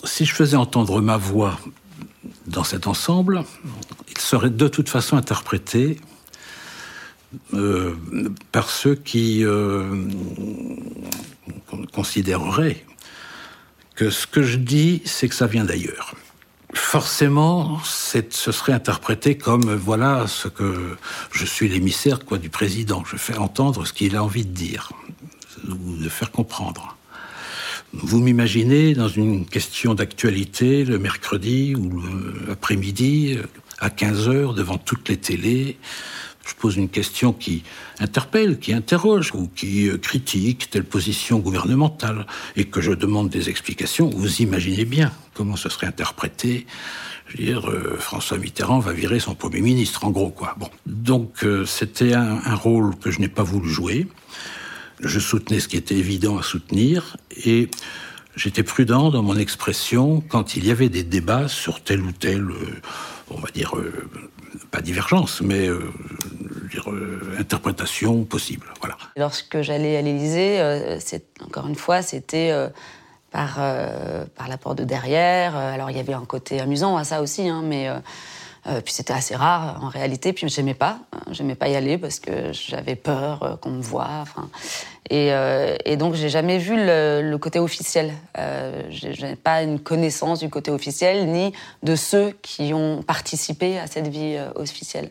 si 0.03 0.25
je 0.25 0.33
faisais 0.33 0.57
entendre 0.57 0.99
ma 0.99 1.15
voix 1.15 1.57
dans 2.47 2.63
cet 2.63 2.87
ensemble, 2.87 3.43
il 4.09 4.17
serait 4.17 4.49
de 4.49 4.67
toute 4.67 4.89
façon 4.89 5.17
interprété 5.17 5.99
euh, 7.53 7.95
par 8.51 8.69
ceux 8.69 8.95
qui 8.95 9.43
euh, 9.43 10.05
considéreraient 11.93 12.85
que 13.95 14.09
ce 14.09 14.27
que 14.27 14.43
je 14.43 14.57
dis, 14.57 15.01
c'est 15.05 15.27
que 15.27 15.35
ça 15.35 15.47
vient 15.47 15.65
d'ailleurs. 15.65 16.15
Forcément, 16.73 17.79
ce 17.83 18.51
serait 18.51 18.73
interprété 18.73 19.37
comme 19.37 19.73
voilà 19.73 20.27
ce 20.27 20.47
que 20.47 20.97
je 21.31 21.45
suis 21.45 21.67
l'émissaire 21.67 22.23
quoi 22.23 22.37
du 22.37 22.49
président. 22.49 23.03
Je 23.05 23.17
fais 23.17 23.37
entendre 23.37 23.85
ce 23.85 23.93
qu'il 23.93 24.15
a 24.15 24.23
envie 24.23 24.45
de 24.45 24.53
dire 24.53 24.91
ou 25.67 25.95
de 25.95 26.09
faire 26.09 26.31
comprendre. 26.31 26.96
Vous 28.03 28.19
m'imaginez 28.21 28.93
dans 28.93 29.07
une 29.07 29.45
question 29.45 29.95
d'actualité 29.95 30.85
le 30.85 30.99
mercredi 30.99 31.75
ou 31.75 32.01
l'après-midi 32.47 33.39
à 33.79 33.89
15 33.89 34.29
heures 34.29 34.53
devant 34.53 34.77
toutes 34.77 35.09
les 35.09 35.17
télés. 35.17 35.77
Je 36.45 36.53
pose 36.53 36.77
une 36.77 36.89
question 36.89 37.33
qui 37.33 37.63
interpelle, 37.99 38.59
qui 38.59 38.71
interroge 38.71 39.33
ou 39.33 39.49
qui 39.53 39.89
euh, 39.89 39.97
critique 39.97 40.69
telle 40.69 40.85
position 40.85 41.39
gouvernementale 41.39 42.25
et 42.55 42.65
que 42.65 42.81
je 42.81 42.93
demande 42.93 43.29
des 43.29 43.49
explications. 43.49 44.09
Vous 44.09 44.41
imaginez 44.41 44.85
bien 44.85 45.11
comment 45.33 45.55
ce 45.55 45.67
serait 45.67 45.87
interprété. 45.87 46.65
Je 47.27 47.37
veux 47.37 47.43
dire, 47.43 47.69
euh, 47.69 47.97
François 47.99 48.37
Mitterrand 48.37 48.79
va 48.79 48.93
virer 48.93 49.19
son 49.19 49.35
Premier 49.35 49.59
ministre, 49.59 50.05
en 50.05 50.11
gros, 50.11 50.29
quoi. 50.29 50.55
Bon. 50.57 50.69
Donc, 50.85 51.43
euh, 51.43 51.65
c'était 51.65 52.13
un 52.13 52.55
rôle 52.55 52.95
que 52.95 53.11
je 53.11 53.19
n'ai 53.19 53.27
pas 53.27 53.43
voulu 53.43 53.69
jouer. 53.69 54.07
Je 54.99 55.19
soutenais 55.19 55.59
ce 55.59 55.67
qui 55.67 55.77
était 55.77 55.95
évident 55.95 56.37
à 56.37 56.43
soutenir 56.43 57.17
et 57.45 57.69
j'étais 58.37 58.63
prudent 58.63 59.09
dans 59.09 59.21
mon 59.21 59.35
expression 59.35 60.23
quand 60.27 60.55
il 60.55 60.65
y 60.65 60.71
avait 60.71 60.89
des 60.89 61.03
débats 61.03 61.47
sur 61.47 61.83
telle 61.83 62.01
ou 62.01 62.11
telle, 62.11 62.49
euh, 62.49 62.81
on 63.29 63.39
va 63.39 63.49
dire, 63.49 63.77
euh, 63.77 64.09
pas 64.71 64.81
divergence, 64.81 65.41
mais 65.41 65.67
euh, 65.67 65.91
interprétation 67.37 68.23
possible. 68.23 68.67
Voilà. 68.79 68.97
Lorsque 69.17 69.61
j'allais 69.61 69.97
à 69.97 70.01
l'Élysée, 70.01 70.61
encore 71.45 71.67
une 71.67 71.75
fois, 71.75 72.01
c'était 72.01 72.51
par, 73.31 73.55
par 73.55 74.47
la 74.47 74.57
porte 74.57 74.77
de 74.77 74.83
derrière. 74.83 75.55
Alors 75.55 75.91
il 75.91 75.97
y 75.97 75.99
avait 75.99 76.13
un 76.13 76.25
côté 76.25 76.59
amusant 76.59 76.97
à 76.97 77.03
ça 77.03 77.21
aussi, 77.21 77.47
hein, 77.47 77.61
mais 77.63 77.89
puis 78.83 78.93
c'était 78.93 79.13
assez 79.13 79.35
rare 79.35 79.83
en 79.83 79.89
réalité. 79.89 80.33
Puis 80.33 80.47
j'aimais 80.49 80.73
pas, 80.73 80.99
j'aimais 81.31 81.55
pas 81.55 81.69
y 81.69 81.75
aller 81.75 81.97
parce 81.97 82.19
que 82.19 82.51
j'avais 82.51 82.95
peur 82.95 83.59
qu'on 83.61 83.71
me 83.71 83.81
voie. 83.81 84.25
Et, 85.09 85.31
euh, 85.31 85.75
et, 85.85 85.97
donc 85.97 86.15
j'ai 86.15 86.29
jamais 86.29 86.57
vu 86.57 86.75
le, 86.75 87.35
côté 87.37 87.59
officiel. 87.59 88.13
Euh, 88.37 88.83
j'ai 88.89 89.35
pas 89.35 89.61
une 89.61 89.79
connaissance 89.79 90.39
du 90.39 90.49
côté 90.49 90.71
officiel 90.71 91.27
ni 91.27 91.53
de 91.83 91.95
ceux 91.95 92.33
qui 92.41 92.73
ont 92.73 93.03
participé 93.03 93.79
à 93.79 93.87
cette 93.87 94.07
vie 94.07 94.37
officielle. 94.55 95.09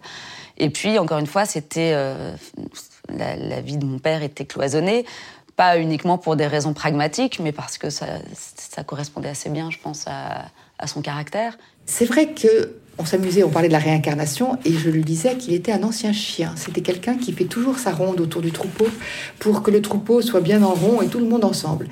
Et 0.59 0.71
puis 0.71 0.99
encore 0.99 1.19
une 1.19 1.27
fois, 1.27 1.45
c'était 1.45 1.93
la, 1.93 3.37
la, 3.37 3.61
vie 3.61 3.77
de 3.77 3.85
mon 3.85 3.99
père 3.99 4.23
était 4.23 4.47
cloisonnée 4.47 5.05
pas 5.57 5.79
uniquement 5.79 6.19
pour 6.19 6.37
des 6.37 6.47
raisons 6.47 6.75
pragmatiques, 6.75 7.41
mais 7.43 7.53
parce 7.53 7.79
que 7.79 7.91
ça, 7.91 8.07
correspondait 8.87 9.31
assez 9.31 9.49
bien, 9.49 9.71
je 9.71 9.79
pense, 9.79 10.05
à, 10.07 10.87
son 10.87 11.01
caractère. 11.01 11.57
C'est 11.87 12.05
vrai 12.05 12.29
que 12.29 12.77
on 12.99 13.05
s'amusait, 13.05 13.43
on 13.43 13.51
parlait 13.51 13.69
de 13.69 13.73
la 13.73 13.79
réincarnation, 13.79 14.59
et 14.65 14.73
je 14.73 14.89
lui 14.89 15.05
disais 15.05 15.37
qu'il 15.37 15.53
était 15.53 15.73
un 15.73 15.83
ancien 15.83 16.13
chien. 16.13 16.55
C'était 16.57 16.81
quelqu'un 16.81 17.17
qui 17.17 17.33
fait 17.33 17.45
toujours 17.45 17.79
sa 17.79 17.93
ronde 17.93 18.21
autour 18.21 18.41
du 18.41 18.53
troupeau 18.53 18.87
pour 19.39 19.63
que 19.63 19.71
le 19.71 19.83
troupeau 19.83 20.23
soit 20.23 20.41
bien 20.41 20.63
en 20.63 20.73
rond 20.73 21.03
et 21.03 21.09
tout 21.09 21.19
le 21.19 21.27
monde 21.27 21.45
ensemble. 21.45 21.89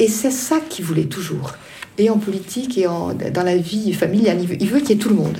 Et 0.00 0.08
c'est 0.08 0.32
ça 0.32 0.58
qu'il 0.60 0.84
voulait 0.84 1.04
toujours. 1.04 1.54
Et 1.96 2.10
en 2.10 2.18
politique 2.18 2.76
et 2.76 2.84
dans 2.84 3.42
la 3.44 3.56
vie 3.56 3.92
familiale, 3.92 4.40
il 4.40 4.68
veut, 4.68 4.80
qu'il 4.80 4.90
y 4.90 4.92
ait 4.92 4.96
tout 4.96 5.08
le 5.08 5.16
monde. 5.16 5.38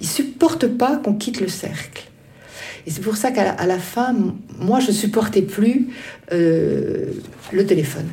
Il 0.00 0.08
supporte 0.08 0.66
pas 0.66 0.96
qu'on 0.96 1.14
quitte 1.14 1.40
le 1.40 1.48
cercle. 1.48 2.11
Et 2.86 2.90
c'est 2.90 3.00
pour 3.00 3.16
ça 3.16 3.30
qu'à 3.30 3.66
la, 3.66 3.78
fin, 3.78 4.14
moi, 4.58 4.80
je 4.80 4.90
supportais 4.90 5.42
plus 5.42 5.88
euh, 6.32 7.12
le 7.52 7.66
téléphone. 7.66 8.08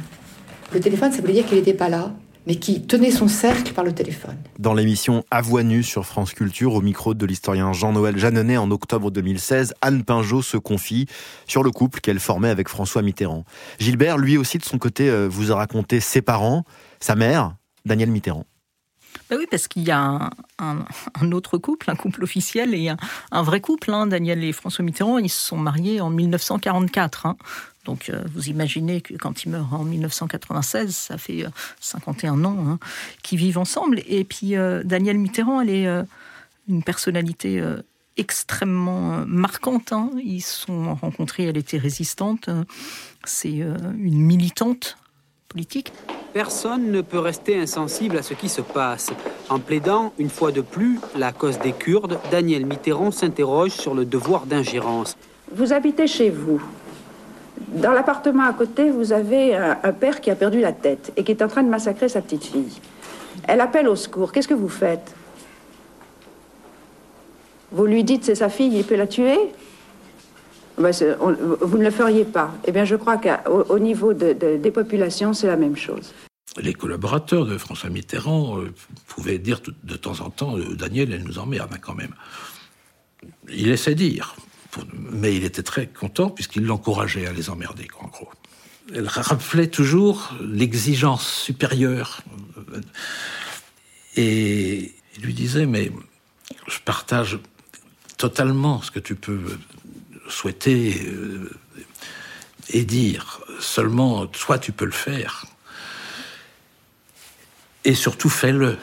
Le 0.73 0.79
téléphone, 0.79 1.11
ça 1.11 1.21
voulait 1.21 1.33
dire 1.33 1.45
qu'il 1.45 1.57
n'était 1.57 1.73
pas 1.73 1.89
là, 1.89 2.13
mais 2.45 2.55
qui 2.55 2.81
tenait 2.81 3.11
son 3.11 3.27
cercle 3.27 3.73
par 3.73 3.83
le 3.83 3.93
téléphone. 3.93 4.35
Dans 4.59 4.73
l'émission 4.73 5.23
À 5.31 5.41
voix 5.41 5.63
nue 5.63 5.83
sur 5.83 6.05
France 6.05 6.33
Culture, 6.33 6.73
au 6.73 6.81
micro 6.81 7.13
de 7.13 7.25
l'historien 7.25 7.73
Jean-Noël 7.73 8.17
Jeannenet 8.17 8.57
en 8.57 8.71
octobre 8.71 9.11
2016, 9.11 9.73
Anne 9.81 10.03
Pinjot 10.03 10.41
se 10.41 10.57
confie 10.57 11.07
sur 11.47 11.63
le 11.63 11.71
couple 11.71 11.99
qu'elle 11.99 12.19
formait 12.19 12.49
avec 12.49 12.69
François 12.69 13.01
Mitterrand. 13.01 13.45
Gilbert, 13.79 14.17
lui 14.17 14.37
aussi, 14.37 14.57
de 14.57 14.65
son 14.65 14.77
côté, 14.77 15.09
euh, 15.09 15.27
vous 15.29 15.51
a 15.51 15.55
raconté 15.55 15.99
ses 15.99 16.21
parents, 16.21 16.63
sa 16.99 17.15
mère, 17.15 17.55
Daniel 17.85 18.11
Mitterrand. 18.11 18.45
Ben 19.29 19.37
oui, 19.37 19.45
parce 19.49 19.67
qu'il 19.67 19.83
y 19.83 19.91
a 19.91 20.31
un, 20.57 21.31
autre 21.31 21.59
couple, 21.59 21.91
un 21.91 21.95
couple 21.95 22.23
officiel 22.23 22.73
et 22.73 22.89
un, 23.31 23.41
vrai 23.43 23.61
couple. 23.61 23.91
Hein. 23.91 24.07
Daniel 24.07 24.43
et 24.43 24.51
François 24.51 24.83
Mitterrand, 24.83 25.19
ils 25.19 25.29
se 25.29 25.39
sont 25.39 25.57
mariés 25.57 26.01
en 26.01 26.09
1944. 26.09 27.27
Hein. 27.27 27.37
Donc 27.85 28.09
euh, 28.09 28.23
vous 28.33 28.49
imaginez 28.49 29.01
que 29.01 29.13
quand 29.15 29.43
il 29.43 29.49
meurt 29.49 29.71
en 29.71 29.83
1996, 29.83 30.95
ça 30.95 31.17
fait 31.17 31.45
51 31.79 32.39
euh, 32.39 32.45
ans 32.45 32.57
hein, 32.67 32.79
qu'ils 33.21 33.37
vivent 33.37 33.59
ensemble. 33.59 34.01
Et 34.07 34.23
puis 34.23 34.55
euh, 34.55 34.81
Daniel 34.83 35.19
Mitterrand, 35.19 35.61
elle 35.61 35.69
est 35.69 35.87
une 36.67 36.83
personnalité 36.83 37.63
extrêmement 38.17 39.25
marquante. 39.27 39.93
Ils 40.23 40.41
se 40.41 40.65
sont 40.65 40.95
rencontrés, 40.95 41.45
elle 41.45 41.57
était 41.57 41.77
résistante. 41.77 42.49
C'est 43.25 43.57
une 43.57 44.21
militante 44.21 44.97
politique. 45.47 45.91
Personne 46.33 46.91
ne 46.91 47.01
peut 47.01 47.19
rester 47.19 47.59
insensible 47.59 48.17
à 48.17 48.21
ce 48.21 48.35
qui 48.35 48.49
se 48.49 48.61
passe. 48.61 49.11
En 49.49 49.57
plaidant, 49.59 50.13
une 50.19 50.29
fois 50.29 50.51
de 50.51 50.61
plus, 50.61 50.99
la 51.17 51.31
cause 51.31 51.57
des 51.59 51.71
Kurdes, 51.71 52.19
Daniel 52.29 52.67
Mitterrand 52.67 53.09
s'interroge 53.09 53.71
sur 53.71 53.95
le 53.95 54.05
devoir 54.05 54.45
d'ingérence. 54.45 55.17
Vous 55.51 55.73
habitez 55.73 56.05
chez 56.05 56.29
vous. 56.29 56.61
Dans 57.69 57.91
l'appartement 57.91 58.43
à 58.43 58.53
côté, 58.53 58.91
vous 58.91 59.11
avez 59.11 59.55
un, 59.55 59.91
père 59.91 60.21
qui 60.21 60.29
a 60.29 60.35
perdu 60.35 60.61
la 60.61 60.71
tête 60.71 61.11
et 61.17 61.23
qui 61.23 61.31
est 61.31 61.41
en 61.41 61.47
train 61.47 61.63
de 61.63 61.69
massacrer 61.69 62.09
sa 62.09 62.21
petite 62.21 62.45
fille. 62.45 62.79
Elle 63.47 63.61
appelle 63.61 63.87
au 63.87 63.95
secours. 63.95 64.31
Qu'est-ce 64.31 64.47
que 64.47 64.53
vous 64.53 64.69
faites? 64.69 65.13
Vous 67.71 67.85
lui 67.85 68.03
dites 68.03 68.25
c'est 68.25 68.35
sa 68.35 68.49
fille, 68.49 68.75
il 68.75 68.83
peut 68.83 68.95
la 68.95 69.07
tuer? 69.07 69.37
Ben, 70.79 70.91
Vous 71.61 71.77
ne 71.77 71.83
le 71.83 71.91
feriez 71.91 72.25
pas. 72.25 72.53
Eh 72.65 72.71
bien, 72.71 72.85
je 72.85 72.95
crois 72.95 73.17
qu'au 73.17 73.79
niveau 73.79 74.13
des 74.13 74.71
populations, 74.71 75.33
c'est 75.33 75.47
la 75.47 75.57
même 75.57 75.75
chose. 75.75 76.13
Les 76.57 76.73
collaborateurs 76.73 77.45
de 77.45 77.57
François 77.57 77.91
Mitterrand 77.91 78.59
euh, 78.59 78.73
pouvaient 79.07 79.37
dire 79.37 79.61
de 79.83 79.95
temps 79.95 80.19
en 80.21 80.31
temps 80.31 80.57
euh, 80.57 80.73
Daniel, 80.73 81.13
elle 81.13 81.23
nous 81.23 81.37
emmerde 81.37 81.77
quand 81.79 81.93
même. 81.93 82.15
Il 83.49 83.69
laissait 83.69 83.93
dire 83.93 84.35
mais 85.11 85.35
il 85.35 85.43
était 85.43 85.63
très 85.63 85.87
content 85.87 86.29
puisqu'il 86.29 86.65
l'encourageait 86.65 87.25
à 87.25 87.33
les 87.33 87.49
emmerder, 87.49 87.87
en 87.99 88.07
gros. 88.07 88.29
Elle 88.93 89.07
rappelait 89.07 89.67
toujours 89.67 90.33
l'exigence 90.41 91.27
supérieure. 91.27 92.21
Et 94.15 94.93
il 95.15 95.23
lui 95.23 95.33
disait, 95.33 95.65
mais 95.65 95.91
je 96.67 96.79
partage 96.79 97.39
totalement 98.17 98.81
ce 98.81 98.91
que 98.91 98.99
tu 98.99 99.15
peux 99.15 99.39
souhaiter 100.29 101.01
euh, 101.07 101.49
et 102.69 102.83
dire. 102.83 103.41
seulement 103.59 104.27
toi 104.27 104.59
tu 104.59 104.71
peux 104.71 104.85
le 104.85 104.91
faire. 104.91 105.45
Et 107.85 107.95
surtout 107.95 108.29
fais-le. 108.29 108.77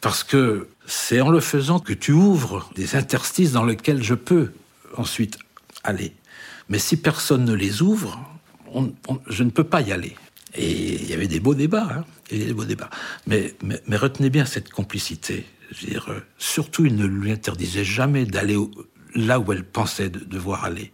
Parce 0.00 0.22
que 0.22 0.68
c'est 0.86 1.20
en 1.20 1.30
le 1.30 1.40
faisant 1.40 1.78
que 1.78 1.92
tu 1.92 2.12
ouvres 2.12 2.70
des 2.74 2.96
interstices 2.96 3.52
dans 3.52 3.64
lesquels 3.64 4.02
je 4.02 4.14
peux 4.14 4.52
ensuite 4.96 5.38
aller. 5.82 6.12
Mais 6.68 6.78
si 6.78 6.96
personne 6.96 7.44
ne 7.44 7.54
les 7.54 7.82
ouvre, 7.82 8.18
je 9.26 9.42
ne 9.42 9.50
peux 9.50 9.64
pas 9.64 9.80
y 9.80 9.92
aller. 9.92 10.16
Et 10.54 10.70
il 10.70 11.08
y 11.08 11.14
avait 11.14 11.26
des 11.26 11.40
beaux 11.40 11.54
débats, 11.54 11.88
hein, 11.90 12.04
des 12.30 12.52
beaux 12.52 12.64
débats. 12.64 12.90
Mais, 13.26 13.54
retenez 13.90 14.30
bien 14.30 14.44
cette 14.44 14.70
complicité. 14.70 15.46
euh, 16.08 16.20
surtout, 16.38 16.86
il 16.86 16.96
ne 16.96 17.06
lui 17.06 17.32
interdisait 17.32 17.84
jamais 17.84 18.24
d'aller 18.24 18.56
là 19.14 19.38
où 19.38 19.52
elle 19.52 19.64
pensait 19.64 20.10
de 20.10 20.20
devoir 20.20 20.64
aller. 20.64 20.92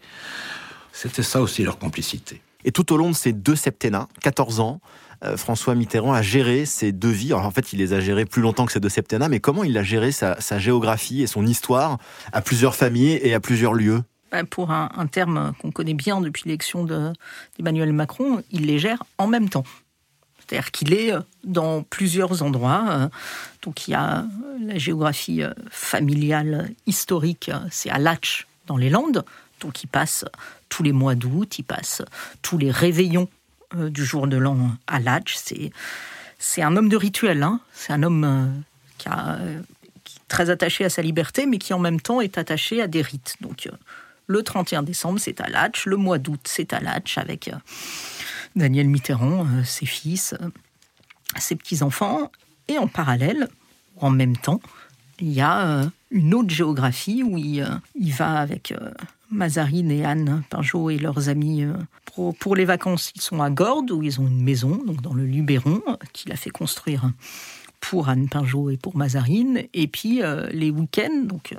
C'était 0.93 1.23
ça 1.23 1.41
aussi 1.41 1.63
leur 1.65 1.79
complicité. 1.79 2.43
Et 2.65 2.73
tout 2.73 2.93
au 2.93 2.97
long 2.97 3.11
de 3.11 3.15
ces 3.15 3.33
deux 3.33 3.57
septennats, 3.57 4.09
14 4.21 4.61
ans, 4.61 4.81
euh, 5.25 5.37
François 5.37 5.75
Mitterrand 5.75 6.13
a 6.13 6.23
géré 6.23 6.67
ces 6.67 6.93
deux 6.93 7.11
vies. 7.11 7.33
Alors 7.33 7.47
en 7.47 7.51
fait, 7.51 7.73
il 7.73 7.79
les 7.79 7.93
a 7.93 8.01
gérées 8.01 8.25
plus 8.25 8.43
longtemps 8.43 8.67
que 8.67 8.73
ces 8.73 8.81
deux 8.81 8.89
septennats, 8.89 9.29
mais 9.29 9.41
comment 9.41 9.65
il 9.65 9.77
a 9.77 9.83
géré 9.83 10.13
sa, 10.13 10.37
géographie 10.59 11.23
et 11.23 11.27
son 11.27 11.47
histoire 11.47 11.99
à 12.33 12.43
plusieurs 12.43 12.75
familles 12.75 13.19
et 13.23 13.35
à 13.35 13.41
plusieurs 13.41 13.75
lieux? 13.75 14.03
Ben, 14.31 14.47
pour 14.47 14.71
un, 14.71 14.89
terme 15.11 15.53
qu'on 15.61 15.73
connaît 15.73 15.95
bien 15.95 16.21
depuis 16.21 16.45
l'élection 16.47 16.85
d'Emmanuel 16.85 17.93
Macron, 17.93 18.43
il 18.51 18.67
les 18.67 18.79
gère 18.79 19.03
en 19.19 19.27
même 19.27 19.49
temps. 19.49 19.65
C'est-à-dire 20.51 20.71
qu'il 20.73 20.93
est 20.93 21.13
dans 21.45 21.83
plusieurs 21.85 22.43
endroits. 22.43 22.85
Euh, 22.91 23.09
donc 23.63 23.87
il 23.87 23.93
y 23.93 23.95
a 23.95 24.25
la 24.61 24.79
géographie 24.79 25.43
euh, 25.43 25.53
familiale 25.71 26.73
historique, 26.87 27.51
c'est 27.71 27.91
à 27.91 27.99
Latch, 27.99 28.47
dans 28.67 28.77
les 28.77 28.91
Landes. 28.91 29.25
Donc 29.61 29.85
il 29.85 29.87
passe 29.87 30.25
tous 30.69 30.83
les 30.83 30.93
mois 30.93 31.15
d'août, 31.15 31.59
il 31.59 31.65
passe 31.65 32.03
tous 32.43 32.59
les 32.59 32.71
réveillons 32.71 33.29
euh, 33.77 33.89
du 33.89 34.05
jour 34.05 34.27
de 34.27 34.37
l'an 34.37 34.71
à 34.87 34.99
l'âge. 34.99 35.37
C'est, 35.37 36.63
un 36.63 36.77
homme 36.77 36.89
de 36.89 36.97
rituel. 36.97 37.43
Hein. 37.43 37.61
C'est 37.73 37.93
un 37.93 38.03
homme 38.03 38.25
euh, 38.25 38.47
qui, 38.99 39.09
a, 39.09 39.39
est 39.45 40.29
très 40.29 40.51
attaché 40.51 40.85
à 40.85 40.91
sa 40.91 41.03
liberté, 41.03 41.47
mais 41.47 41.59
qui 41.59 41.73
en 41.73 41.79
même 41.79 42.01
temps 42.01 42.21
est 42.21 42.37
attaché 42.39 42.83
à 42.83 42.89
des 42.89 43.03
rites. 43.03 43.37
Donc, 43.41 43.67
euh, 43.67 43.77
le 44.27 44.43
31 44.43 44.83
décembre, 44.83 45.21
c'est 45.21 45.41
à 45.41 45.49
l'âge. 45.49 45.85
Le 45.87 45.97
mois 45.97 46.19
d'août, 46.19 46.41
c'est 46.45 46.73
à 46.73 46.81
l'âge 46.81 47.17
avec 47.17 47.51
Daniel 48.57 48.89
Mitterrand, 48.89 49.47
ses 49.65 49.87
fils, 49.87 50.35
ses 51.39 51.57
petits-enfants. 51.57 52.31
Et 52.69 52.79
en 52.79 52.87
parallèle, 52.87 53.49
ou 53.97 54.07
en 54.07 54.11
même 54.11 54.37
temps, 54.37 54.61
il 55.19 55.33
y 55.33 55.41
a 55.41 55.91
une 56.11 56.35
autre 56.35 56.51
géographie 56.51 57.23
où 57.23 57.37
il, 57.37 57.65
va 58.13 58.39
avec 58.39 58.75
Mazarine 59.31 59.91
et 59.91 60.05
Anne 60.05 60.43
Pinjot 60.51 60.91
et 60.91 60.99
leurs 60.99 61.29
amis. 61.29 61.65
Euh, 61.65 61.75
pour, 62.39 62.57
les 62.57 62.65
vacances, 62.65 63.13
ils 63.15 63.23
sont 63.23 63.41
à 63.41 63.51
Gordes, 63.51 63.93
où 63.93 64.03
ils 64.03 64.21
ont 64.21 64.27
une 64.27 64.43
maison, 64.43 64.81
donc 64.85 65.01
dans 65.01 65.15
le 65.15 65.25
Luberon, 65.25 65.81
qu'il 66.13 66.33
a 66.33 66.37
fait 66.37 66.51
construire 66.51 67.11
pour 67.81 68.09
Anne 68.09 68.29
Pinjot 68.29 68.71
et 68.71 68.77
pour 68.77 68.97
Mazarine. 68.97 69.63
Et 69.75 69.87
puis 69.87 70.23
euh, 70.23 70.49
les 70.53 70.71
week-ends, 70.71 71.25
donc 71.25 71.53
euh, 71.53 71.57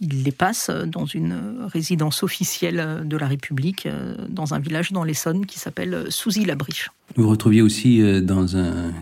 il 0.00 0.22
les 0.22 0.32
passe 0.32 0.70
dans 0.70 1.06
une 1.06 1.66
résidence 1.66 2.22
officielle 2.22 3.02
de 3.04 3.16
la 3.16 3.26
République, 3.26 3.88
dans 4.28 4.52
un 4.52 4.58
village 4.58 4.92
dans 4.92 5.04
l'Essonne 5.04 5.46
qui 5.46 5.58
s'appelle 5.58 6.06
Souzy-la-Briche. 6.10 6.90
Vous 7.16 7.28
retrouviez 7.28 7.62
aussi 7.62 8.02
dans 8.22 8.58
un 8.58 8.92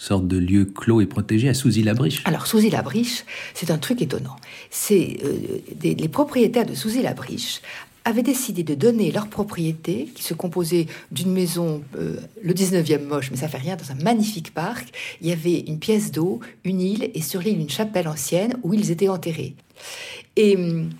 sorte 0.00 0.26
de 0.26 0.38
lieu 0.38 0.64
clos 0.64 1.02
et 1.02 1.06
protégé 1.06 1.48
à 1.50 1.54
Souzy-la-Briche. 1.54 2.22
Alors 2.24 2.46
Souzy-la-Briche, 2.46 3.24
c'est 3.52 3.70
un 3.70 3.76
truc 3.76 4.00
étonnant. 4.00 4.36
C'est 4.70 5.18
euh, 5.24 5.58
les 5.82 6.08
propriétaires 6.08 6.64
de 6.64 6.74
Souzy-la-Briche 6.74 7.60
avaient 8.04 8.22
décidé 8.22 8.62
de 8.62 8.74
donner 8.74 9.12
leur 9.12 9.28
propriété, 9.28 10.08
qui 10.14 10.22
se 10.22 10.34
composait 10.34 10.86
d'une 11.12 11.32
maison, 11.32 11.82
euh, 11.96 12.16
le 12.42 12.54
19e 12.54 13.04
moche, 13.04 13.30
mais 13.30 13.36
ça 13.36 13.48
fait 13.48 13.58
rien, 13.58 13.76
dans 13.76 13.90
un 13.90 14.02
magnifique 14.02 14.54
parc. 14.54 14.88
Il 15.20 15.28
y 15.28 15.32
avait 15.32 15.60
une 15.60 15.78
pièce 15.78 16.10
d'eau, 16.10 16.40
une 16.64 16.80
île, 16.80 17.10
et 17.14 17.20
sur 17.20 17.40
l'île, 17.40 17.60
une 17.60 17.70
chapelle 17.70 18.08
ancienne 18.08 18.56
où 18.62 18.74
ils 18.74 18.90
étaient 18.90 19.08
enterrés. 19.08 19.54
Et 20.36 20.56
hum, 20.56 20.90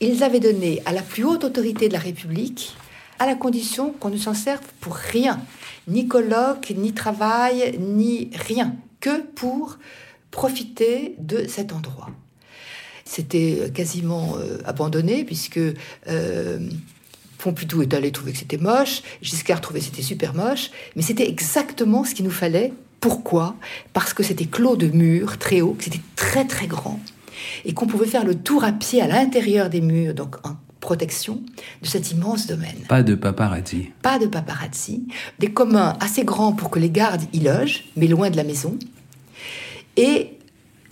ils 0.00 0.22
avaient 0.22 0.40
donné 0.40 0.82
à 0.86 0.92
la 0.92 1.02
plus 1.02 1.24
haute 1.24 1.44
autorité 1.44 1.88
de 1.88 1.92
la 1.92 1.98
République, 1.98 2.76
à 3.18 3.26
la 3.26 3.34
condition 3.34 3.92
qu'on 3.92 4.10
ne 4.10 4.18
s'en 4.18 4.34
serve 4.34 4.64
pour 4.80 4.94
rien 4.94 5.40
ni 5.88 6.08
colloque, 6.08 6.72
ni 6.76 6.92
travail, 6.92 7.76
ni 7.78 8.30
rien, 8.34 8.76
que 9.00 9.22
pour 9.22 9.78
profiter 10.30 11.14
de 11.18 11.46
cet 11.48 11.72
endroit. 11.72 12.10
C'était 13.06 13.70
quasiment 13.72 14.36
euh, 14.36 14.58
abandonné 14.66 15.24
puisque 15.24 15.60
euh, 16.08 16.58
Pompidou 17.38 17.80
est 17.82 17.94
allé 17.94 18.10
trouver 18.10 18.32
que 18.32 18.38
c'était 18.38 18.58
moche, 18.58 19.02
Giscard 19.22 19.60
trouvait 19.60 19.78
que 19.78 19.86
c'était 19.86 20.02
super 20.02 20.34
moche, 20.34 20.70
mais 20.96 21.02
c'était 21.02 21.28
exactement 21.28 22.04
ce 22.04 22.14
qu'il 22.14 22.24
nous 22.24 22.32
fallait. 22.32 22.72
Pourquoi? 23.00 23.54
Parce 23.92 24.12
que 24.12 24.24
c'était 24.24 24.46
clos 24.46 24.76
de 24.76 24.88
murs 24.88 25.38
très 25.38 25.60
haut, 25.60 25.74
que 25.74 25.84
c'était 25.84 26.00
très 26.16 26.46
très 26.46 26.66
grand, 26.66 26.98
et 27.64 27.72
qu'on 27.72 27.86
pouvait 27.86 28.06
faire 28.06 28.24
le 28.24 28.34
tour 28.34 28.64
à 28.64 28.72
pied 28.72 29.00
à 29.00 29.06
l'intérieur 29.06 29.70
des 29.70 29.80
murs, 29.80 30.14
donc 30.14 30.44
en 30.44 30.56
protection 30.80 31.42
de 31.82 31.86
cet 31.86 32.10
immense 32.10 32.46
domaine. 32.46 32.76
Pas 32.88 33.02
de 33.04 33.14
paparazzi. 33.14 33.90
Pas 34.02 34.18
de 34.18 34.26
paparazzi. 34.26 35.06
Des 35.38 35.52
communs 35.52 35.96
assez 36.00 36.24
grands 36.24 36.52
pour 36.52 36.70
que 36.70 36.80
les 36.80 36.90
gardes 36.90 37.22
y 37.32 37.40
logent, 37.40 37.84
mais 37.96 38.08
loin 38.08 38.30
de 38.30 38.36
la 38.36 38.44
maison. 38.44 38.76
Et 39.96 40.35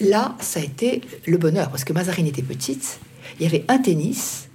là, 0.00 0.36
ça 0.40 0.60
a 0.60 0.62
été 0.62 1.02
le 1.26 1.38
bonheur, 1.38 1.70
parce 1.70 1.84
que 1.84 1.92
Mazarine 1.92 2.26
était 2.26 2.42
petite. 2.42 3.00
Il 3.38 3.44
y 3.44 3.46
avait 3.46 3.64
un 3.68 3.78
tennis. 3.78 4.48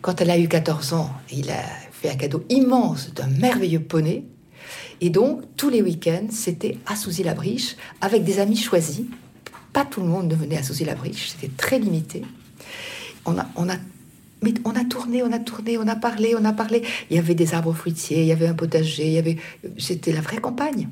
Quand 0.00 0.20
elle 0.20 0.30
a 0.30 0.38
eu 0.38 0.48
14 0.48 0.92
ans, 0.92 1.10
il 1.32 1.50
a 1.50 1.62
fait 1.92 2.10
un 2.10 2.16
cadeau 2.16 2.44
immense 2.48 3.12
d'un 3.14 3.26
merveilleux 3.26 3.80
poney. 3.80 4.24
Et 5.00 5.10
donc, 5.10 5.42
tous 5.56 5.70
les 5.70 5.82
week-ends, 5.82 6.28
c'était 6.30 6.78
à 6.86 6.96
Souzy-la-Briche, 6.96 7.76
avec 8.00 8.24
des 8.24 8.38
amis 8.38 8.56
choisis. 8.56 9.02
Pas 9.72 9.84
tout 9.84 10.00
le 10.00 10.06
monde 10.06 10.28
ne 10.28 10.34
venait 10.34 10.58
à 10.58 10.62
Souzy-la-Briche, 10.62 11.30
c'était 11.30 11.52
très 11.56 11.78
limité. 11.78 12.22
On 13.24 13.38
a, 13.38 13.46
on 13.56 13.68
a 13.68 13.76
mais 14.44 14.52
on 14.66 14.76
a 14.76 14.84
tourné, 14.84 15.22
on 15.22 15.32
a 15.32 15.38
tourné, 15.38 15.78
on 15.78 15.88
a 15.88 15.96
parlé, 15.96 16.34
on 16.38 16.44
a 16.44 16.52
parlé. 16.52 16.82
Il 17.08 17.16
y 17.16 17.18
avait 17.18 17.34
des 17.34 17.54
arbres 17.54 17.72
fruitiers, 17.72 18.20
il 18.20 18.26
y 18.26 18.32
avait 18.32 18.46
un 18.46 18.52
potager, 18.52 19.06
il 19.06 19.12
y 19.12 19.18
avait. 19.18 19.38
C'était 19.78 20.12
la 20.12 20.20
vraie 20.20 20.36
campagne. 20.36 20.88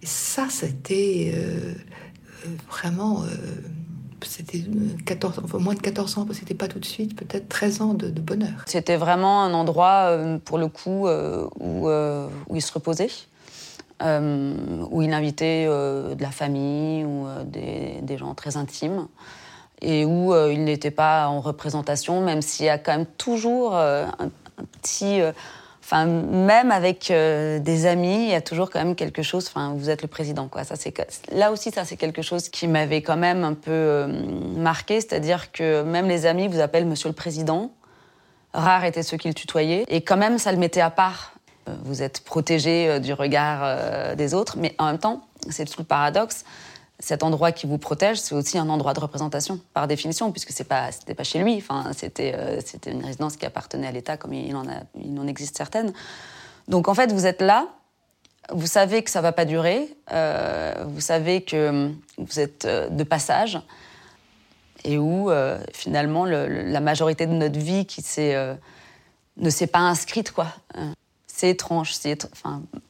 Et 0.00 0.06
ça, 0.06 0.46
c'était 0.48 1.32
euh, 1.34 1.74
vraiment. 2.68 3.22
Euh, 3.22 3.26
c'était 4.22 4.64
14, 5.06 5.42
moins 5.60 5.74
de 5.74 5.80
14 5.80 6.18
ans, 6.18 6.26
c'était 6.32 6.54
pas 6.54 6.66
tout 6.66 6.80
de 6.80 6.84
suite, 6.84 7.14
peut-être 7.14 7.48
13 7.48 7.82
ans 7.82 7.94
de, 7.94 8.08
bonheur. 8.08 8.64
C'était 8.66 8.96
vraiment 8.96 9.44
un 9.44 9.54
endroit, 9.54 10.18
pour 10.44 10.58
le 10.58 10.66
coup, 10.66 11.06
où, 11.06 11.88
où 11.88 12.56
il 12.56 12.60
se 12.60 12.72
reposait. 12.72 13.10
où 14.02 15.02
il 15.02 15.12
invitait 15.12 15.66
de 15.66 16.20
la 16.20 16.32
famille 16.32 17.04
ou 17.04 17.28
des, 17.46 18.18
gens 18.18 18.34
très 18.34 18.56
intimes 18.56 19.06
et 19.80 20.04
où 20.04 20.32
euh, 20.32 20.52
il 20.52 20.64
n'était 20.64 20.90
pas 20.90 21.28
en 21.28 21.40
représentation, 21.40 22.20
même 22.20 22.42
s'il 22.42 22.66
y 22.66 22.68
a 22.68 22.78
quand 22.78 22.92
même 22.92 23.06
toujours 23.06 23.76
euh, 23.76 24.06
un, 24.18 24.30
petit. 24.82 25.20
Euh, 25.92 25.96
enfin, 25.96 26.06
même 26.06 26.70
avec 26.70 27.08
des 27.08 27.86
amis, 27.86 28.24
il 28.24 28.30
y 28.30 28.34
a 28.34 28.40
toujours 28.40 28.70
quand 28.70 28.78
même 28.78 28.94
quelque 28.94 29.22
chose. 29.22 29.46
Enfin, 29.48 29.74
vous 29.76 29.90
êtes 29.90 30.02
le 30.02 30.08
président, 30.08 30.48
quoi. 30.48 30.64
Ça, 30.64 30.76
c'est 30.76 30.94
là 31.32 31.50
aussi, 31.52 31.70
ça, 31.70 31.84
c'est 31.84 31.96
quelque 31.96 32.22
chose 32.22 32.48
qui 32.48 32.68
m'avait 32.68 33.02
quand 33.02 33.16
même 33.16 33.44
un 33.44 33.54
peu 33.54 34.06
marqué, 34.56 35.00
c'est-à-dire 35.00 35.52
que 35.52 35.82
même 35.82 36.08
les 36.08 36.26
amis 36.26 36.48
vous 36.48 36.60
appellent 36.60 36.86
Monsieur 36.86 37.08
le 37.08 37.14
Président. 37.14 37.70
Rares 38.54 38.84
étaient 38.84 39.02
ceux 39.02 39.18
qui 39.18 39.28
le 39.28 39.34
tutoyaient, 39.34 39.84
et 39.88 40.00
quand 40.00 40.16
même, 40.16 40.38
ça 40.38 40.52
le 40.52 40.58
mettait 40.58 40.80
à 40.80 40.90
part. 40.90 41.32
Vous 41.84 42.02
êtes 42.02 42.20
protégé 42.20 42.98
du 42.98 43.12
regard 43.12 44.16
des 44.16 44.32
autres, 44.32 44.56
mais 44.58 44.74
en 44.78 44.86
même 44.86 44.98
temps, 44.98 45.26
c'est 45.50 45.66
tout 45.66 45.80
le 45.80 45.84
paradoxe 45.84 46.44
cet 47.00 47.22
endroit 47.22 47.52
qui 47.52 47.66
vous 47.66 47.78
protège, 47.78 48.18
c'est 48.18 48.34
aussi 48.34 48.58
un 48.58 48.68
endroit 48.68 48.92
de 48.92 49.00
représentation, 49.00 49.60
par 49.72 49.86
définition, 49.86 50.32
puisque 50.32 50.50
c'est 50.50 50.64
pas, 50.64 50.90
c'était 50.90 51.14
pas 51.14 51.24
chez 51.24 51.38
lui. 51.38 51.56
Enfin, 51.56 51.92
c'était, 51.94 52.34
euh, 52.34 52.60
c'était 52.64 52.90
une 52.90 53.04
résidence 53.04 53.36
qui 53.36 53.46
appartenait 53.46 53.86
à 53.86 53.92
l'État, 53.92 54.16
comme 54.16 54.32
il 54.32 54.54
en, 54.56 54.68
a, 54.68 54.80
il 55.00 55.28
existe 55.28 55.56
certaines. 55.56 55.92
Donc 56.66 56.88
en 56.88 56.94
fait, 56.94 57.12
vous 57.12 57.26
êtes 57.26 57.40
là, 57.40 57.68
vous 58.50 58.66
savez 58.66 59.02
que 59.02 59.10
ça 59.10 59.20
va 59.20 59.32
pas 59.32 59.44
durer, 59.44 59.88
euh, 60.12 60.74
vous 60.88 61.00
savez 61.00 61.42
que 61.42 61.92
vous 62.16 62.40
êtes 62.40 62.64
euh, 62.64 62.88
de 62.88 63.04
passage, 63.04 63.60
et 64.84 64.96
où 64.96 65.28
finalement 65.72 66.24
la 66.24 66.80
majorité 66.80 67.26
de 67.26 67.32
notre 67.32 67.58
vie 67.58 67.84
qui 67.84 68.00
ne 69.36 69.50
s'est 69.50 69.66
pas 69.66 69.80
inscrite, 69.80 70.30
quoi. 70.30 70.46
C'est 71.26 71.50
étrange. 71.50 71.94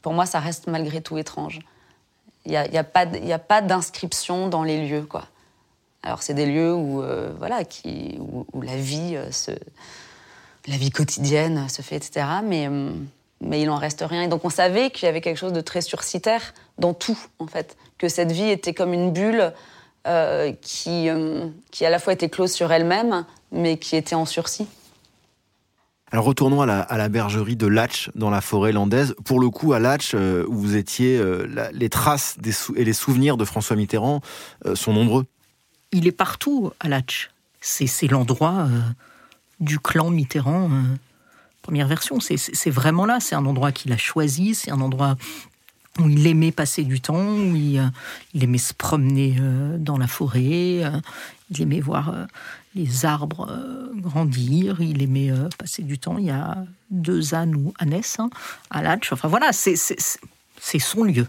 Pour 0.03 0.12
moi, 0.12 0.27
ça 0.27 0.38
reste 0.38 0.66
malgré 0.66 1.01
tout 1.01 1.16
étrange. 1.16 1.61
Il 2.48 2.52
n'y 2.52 2.56
a, 2.56 2.66
y 2.66 2.78
a, 2.78 3.38
pas, 3.38 3.61
d'inscription 3.61 4.48
dans 4.48 4.62
les 4.62 4.88
lieux, 4.88 5.02
quoi. 5.02 5.26
Alors, 6.02 6.22
c'est 6.22 6.32
des 6.32 6.46
lieux 6.46 6.74
où, 6.74 7.02
euh, 7.02 7.30
voilà, 7.38 7.64
qui, 7.64 8.18
où, 8.18 8.62
la 8.62 8.76
vie 8.76 9.16
euh, 9.16 9.56
la 10.66 10.76
vie 10.78 10.90
quotidienne 10.90 11.68
se 11.68 11.82
fait, 11.82 11.96
etc. 11.96 12.24
Mais, 12.42 12.66
euh, 12.66 12.90
mais 13.42 13.61
il 13.61 13.68
en 13.68 13.76
reste 13.76 14.00
rien. 14.00 14.22
Et 14.22 14.28
donc, 14.28 14.46
on 14.46 14.50
savait 14.50 14.88
qu'il 14.90 15.04
y 15.04 15.08
avait 15.11 15.20
quelque 15.20 15.37
chose 15.37 15.52
de 15.52 15.61
très 15.61 15.82
sursitaire 15.82 16.54
dans 16.78 16.94
tout, 16.94 17.18
en 17.38 17.46
fait. 17.46 17.76
Que 17.98 18.08
cette 18.08 18.32
vie 18.32 18.48
était 18.48 18.72
comme 18.72 18.94
une 18.94 19.12
bulle 19.12 19.52
qui, 20.62 21.11
qui 21.70 21.84
à 21.84 21.90
la 21.90 21.98
fois 21.98 22.14
était 22.14 22.30
close 22.30 22.50
sur 22.50 22.72
elle-même, 22.72 23.26
mais 23.52 23.76
qui 23.76 23.94
était 23.94 24.14
en 24.14 24.24
sursis. 24.24 24.66
Alors 26.11 26.25
retournons 26.25 26.62
à 26.62 26.66
la, 26.66 27.09
bergerie 27.09 27.57
de 27.57 27.66
Latch 27.66 28.11
dans 28.14 28.31
la 28.31 28.40
forêt 28.40 28.73
landaise. 28.73 29.14
Pour 29.25 29.40
le 29.40 29.51
coup, 29.51 29.75
à 29.75 29.79
Latch, 29.79 30.12
euh, 30.14 30.44
où 30.49 30.55
vous 30.55 30.77
étiez, 30.77 31.18
euh, 31.18 31.47
les 31.73 31.90
traces 31.90 32.37
et 32.77 32.85
les 32.85 32.92
souvenirs 32.92 33.37
de 33.37 33.44
François 33.44 33.77
Mitterrand 33.77 34.23
euh, 34.64 34.75
sont 34.75 34.92
nombreux. 34.92 35.27
Il 35.92 36.07
est 36.07 36.12
partout 36.12 36.71
à 36.81 36.88
Latch. 36.88 37.31
C'est 37.61 38.07
l'endroit 38.07 38.68
du 39.59 39.81
clan 39.81 40.11
Mitterrand. 40.11 40.71
première 41.61 41.88
version, 41.88 42.21
c'est 42.21 42.71
vraiment 42.71 43.05
là. 43.05 43.18
C'est 43.21 43.35
un 43.35 43.44
endroit 43.44 43.73
qu'il 43.73 43.92
a 43.92 43.97
choisi. 43.97 44.55
C'est 44.55 44.71
un 44.71 44.81
endroit 44.81 45.16
où 45.98 46.08
il 46.08 46.26
aimait 46.26 46.52
passer 46.52 46.84
du 46.84 47.00
temps, 47.00 47.26
où 47.26 47.56
il, 47.56 47.80
aimait 48.40 48.58
se 48.58 48.74
promener 48.74 49.37
dans 49.78 49.98
la 49.98 50.06
forêt, 50.06 50.82
il 51.50 51.62
aimait 51.62 51.80
voir 51.80 52.26
les 52.78 53.04
arbres 53.04 53.48
euh, 53.50 53.90
grandir. 53.94 54.80
Il 54.80 55.02
aimait 55.02 55.30
euh, 55.30 55.48
passer 55.58 55.82
du 55.82 55.98
temps. 55.98 56.16
Il 56.18 56.26
y 56.26 56.30
a 56.30 56.64
deux 56.90 57.34
ânes 57.34 57.54
ou 57.54 57.74
ânesses 57.78 58.16
hein, 58.18 58.30
à 58.70 58.82
Latch. 58.82 59.12
Enfin 59.12 59.28
voilà, 59.28 59.52
c'est 59.52 59.76
son 60.78 61.04
lieu. 61.04 61.26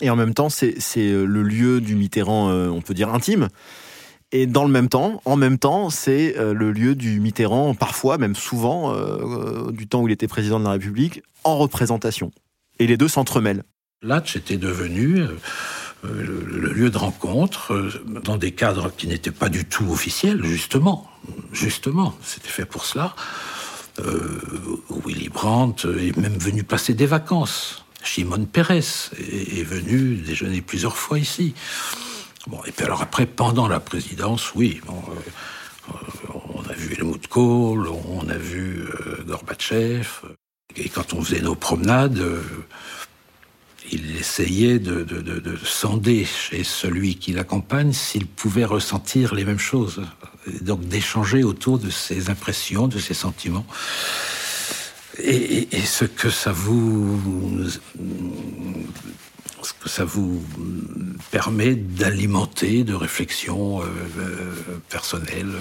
Et 0.00 0.10
en 0.10 0.16
même 0.16 0.34
temps, 0.34 0.48
c'est 0.48 0.76
euh, 0.96 1.24
le 1.24 1.42
lieu 1.42 1.80
du 1.80 1.96
Mitterrand, 1.96 2.50
on 2.50 2.80
peut 2.80 2.94
dire 2.94 3.12
intime. 3.12 3.48
Et 4.30 4.46
dans 4.46 4.64
le 4.64 4.70
même 4.70 4.88
temps, 4.88 5.22
en 5.24 5.36
même 5.36 5.58
temps, 5.58 5.88
c'est 5.88 6.34
le 6.36 6.70
lieu 6.70 6.94
du 6.94 7.18
Mitterrand, 7.18 7.74
parfois, 7.74 8.18
même 8.18 8.36
souvent, 8.36 8.94
du 9.70 9.88
temps 9.88 10.02
où 10.02 10.08
il 10.08 10.12
était 10.12 10.28
président 10.28 10.60
de 10.60 10.64
la 10.64 10.72
République, 10.72 11.22
en 11.44 11.56
représentation. 11.56 12.30
Et 12.78 12.86
les 12.86 12.98
deux 12.98 13.08
s'entremêlent. 13.08 13.62
Latch 14.02 14.36
était 14.36 14.58
devenu 14.58 15.18
euh, 15.18 15.28
le, 16.04 16.72
lieu 16.72 16.88
de 16.88 16.98
rencontre 16.98 17.72
euh, 17.72 17.90
dans 18.22 18.36
des 18.36 18.52
cadres 18.52 18.92
qui 18.96 19.08
n'étaient 19.08 19.32
pas 19.32 19.48
du 19.48 19.64
tout 19.64 19.90
officiels, 19.90 20.44
justement. 20.44 21.10
Justement, 21.52 22.16
c'était 22.22 22.48
fait 22.48 22.64
pour 22.64 22.84
cela. 22.84 23.16
Euh, 23.98 24.40
Willy 25.04 25.28
Brandt 25.28 25.88
est 25.88 26.16
même 26.16 26.38
venu 26.38 26.62
passer 26.62 26.94
des 26.94 27.06
vacances. 27.06 27.84
Shimon 28.04 28.44
Peres 28.44 28.70
est, 29.18 29.64
venu 29.64 30.14
déjeuner 30.14 30.60
plusieurs 30.60 30.96
fois 30.96 31.18
ici. 31.18 31.54
Bon, 32.46 32.60
et 32.64 32.70
puis 32.70 32.84
alors 32.84 33.02
après, 33.02 33.26
pendant 33.26 33.66
la 33.66 33.80
présidence, 33.80 34.54
oui, 34.54 34.80
on 34.86 36.62
a 36.70 36.72
vu 36.74 36.94
Helmut 36.94 37.26
Kohl, 37.26 37.88
on 37.88 38.28
a 38.28 38.38
vu 38.38 38.84
Gorbatchev. 39.26 40.06
Et 40.76 40.88
quand 40.88 41.12
on 41.12 41.24
faisait 41.24 41.40
nos 41.40 41.56
promenades, 41.56 42.22
il 43.92 44.16
essayait 44.16 44.78
de, 44.78 45.06
sonder 45.64 46.24
chez 46.24 46.64
celui 46.64 47.16
qui 47.16 47.32
l'accompagne 47.32 47.92
s'il 47.92 48.26
pouvait 48.26 48.64
ressentir 48.64 49.34
les 49.34 49.44
mêmes 49.44 49.58
choses. 49.58 50.02
donc 50.62 50.80
d'échanger 50.86 51.44
autour 51.44 51.78
de 51.78 51.90
ses 51.90 52.30
impressions, 52.30 52.88
de 52.88 52.98
ses 52.98 53.14
sentiments. 53.14 53.66
Et, 55.18 55.66
ce 55.84 56.04
que 56.04 56.30
ça 56.30 56.52
vous 56.52 57.20
ce 59.62 59.72
que 59.72 59.88
ça 59.88 60.04
vous 60.04 60.42
permet 61.30 61.74
d'alimenter 61.74 62.84
de 62.84 62.94
réflexions 62.94 63.82
euh, 63.82 63.86
euh, 64.18 64.78
personnelles. 64.88 65.52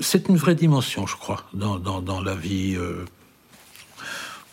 C'est 0.00 0.28
une 0.28 0.36
vraie 0.36 0.54
dimension, 0.54 1.06
je 1.06 1.16
crois, 1.16 1.44
dans, 1.52 2.20
la 2.20 2.34
vie 2.34 2.76
euh, 2.76 3.04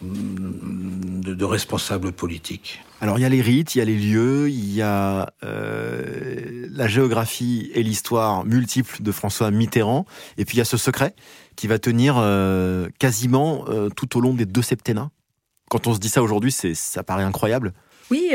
de, 0.01 1.45
responsables 1.45 2.11
politiques. 2.11 2.81
Alors 3.01 3.19
il 3.19 3.21
y 3.21 3.25
a 3.25 3.29
les 3.29 3.41
rites, 3.41 3.75
il 3.75 3.79
y 3.79 3.81
a 3.81 3.85
les 3.85 3.97
lieux, 3.97 4.49
il 4.49 4.73
y 4.73 4.81
a 4.81 5.31
euh, 5.43 6.67
la 6.71 6.87
géographie 6.87 7.71
et 7.73 7.83
l'histoire 7.83 8.45
multiple 8.45 9.01
de 9.01 9.11
François 9.11 9.51
Mitterrand, 9.51 10.05
et 10.37 10.45
puis 10.45 10.55
il 10.55 10.57
y 10.59 10.61
a 10.61 10.65
ce 10.65 10.77
secret 10.77 11.15
qui 11.55 11.67
va 11.67 11.79
tenir 11.79 12.15
euh, 12.17 12.89
quasiment 12.99 13.65
euh, 13.69 13.89
tout 13.89 14.17
au 14.17 14.21
long 14.21 14.33
des 14.33 14.45
deux 14.45 14.61
septennats. 14.61 15.09
Quand 15.69 15.87
on 15.87 15.93
se 15.93 15.99
dit 15.99 16.09
ça 16.09 16.23
aujourd'hui, 16.23 16.51
ça 16.51 17.03
paraît 17.03 17.23
incroyable. 17.23 17.73
Oui, 18.09 18.31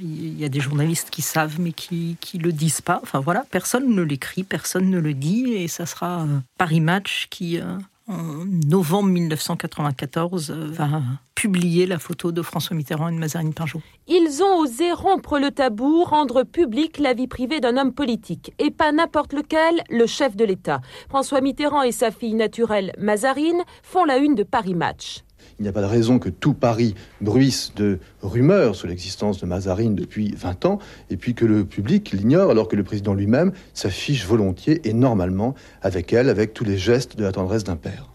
il 0.00 0.38
y 0.38 0.44
a 0.44 0.48
des 0.50 0.60
journalistes 0.60 1.08
qui 1.08 1.22
savent 1.22 1.58
mais 1.58 1.72
qui 1.72 2.18
ne 2.34 2.42
le 2.42 2.52
disent 2.52 2.82
pas. 2.82 3.00
Enfin 3.02 3.20
voilà, 3.20 3.46
personne 3.50 3.94
ne 3.94 4.02
l'écrit, 4.02 4.44
personne 4.44 4.90
ne 4.90 4.98
le 4.98 5.14
dit, 5.14 5.54
et 5.54 5.68
ça 5.68 5.86
sera 5.86 6.26
Paris 6.58 6.82
Match 6.82 7.28
qui 7.30 7.58
en 8.08 8.44
novembre 8.66 9.08
1994, 9.08 10.50
euh, 10.50 10.68
va 10.70 11.02
publier 11.34 11.86
la 11.86 11.98
photo 11.98 12.32
de 12.32 12.40
François 12.40 12.76
Mitterrand 12.76 13.08
et 13.08 13.12
de 13.12 13.18
Mazarine 13.18 13.52
Pinjot. 13.52 13.82
Ils 14.06 14.42
ont 14.42 14.58
osé 14.60 14.92
rompre 14.92 15.38
le 15.38 15.50
tabou, 15.50 16.04
rendre 16.04 16.44
public 16.44 16.98
la 16.98 17.14
vie 17.14 17.26
privée 17.26 17.60
d'un 17.60 17.76
homme 17.76 17.92
politique, 17.92 18.52
et 18.58 18.70
pas 18.70 18.92
n'importe 18.92 19.32
lequel, 19.32 19.82
le 19.90 20.06
chef 20.06 20.36
de 20.36 20.44
l'État. 20.44 20.80
François 21.08 21.40
Mitterrand 21.40 21.82
et 21.82 21.92
sa 21.92 22.10
fille 22.10 22.34
naturelle, 22.34 22.92
Mazarine, 22.98 23.62
font 23.82 24.04
la 24.04 24.18
une 24.18 24.34
de 24.34 24.44
Paris 24.44 24.74
Match. 24.74 25.25
Il 25.58 25.62
n'y 25.62 25.68
a 25.68 25.72
pas 25.72 25.80
de 25.80 25.86
raison 25.86 26.18
que 26.18 26.28
tout 26.28 26.52
Paris 26.52 26.94
bruisse 27.20 27.72
de 27.74 27.98
rumeurs 28.22 28.74
sur 28.74 28.88
l'existence 28.88 29.40
de 29.40 29.46
Mazarine 29.46 29.94
depuis 29.94 30.34
20 30.36 30.66
ans, 30.66 30.78
et 31.08 31.16
puis 31.16 31.34
que 31.34 31.46
le 31.46 31.64
public 31.64 32.12
l'ignore, 32.12 32.50
alors 32.50 32.68
que 32.68 32.76
le 32.76 32.84
président 32.84 33.14
lui-même 33.14 33.52
s'affiche 33.72 34.26
volontiers 34.26 34.86
et 34.86 34.92
normalement 34.92 35.54
avec 35.80 36.12
elle, 36.12 36.28
avec 36.28 36.52
tous 36.52 36.64
les 36.64 36.76
gestes 36.76 37.16
de 37.16 37.24
la 37.24 37.32
tendresse 37.32 37.64
d'un 37.64 37.76
père. 37.76 38.10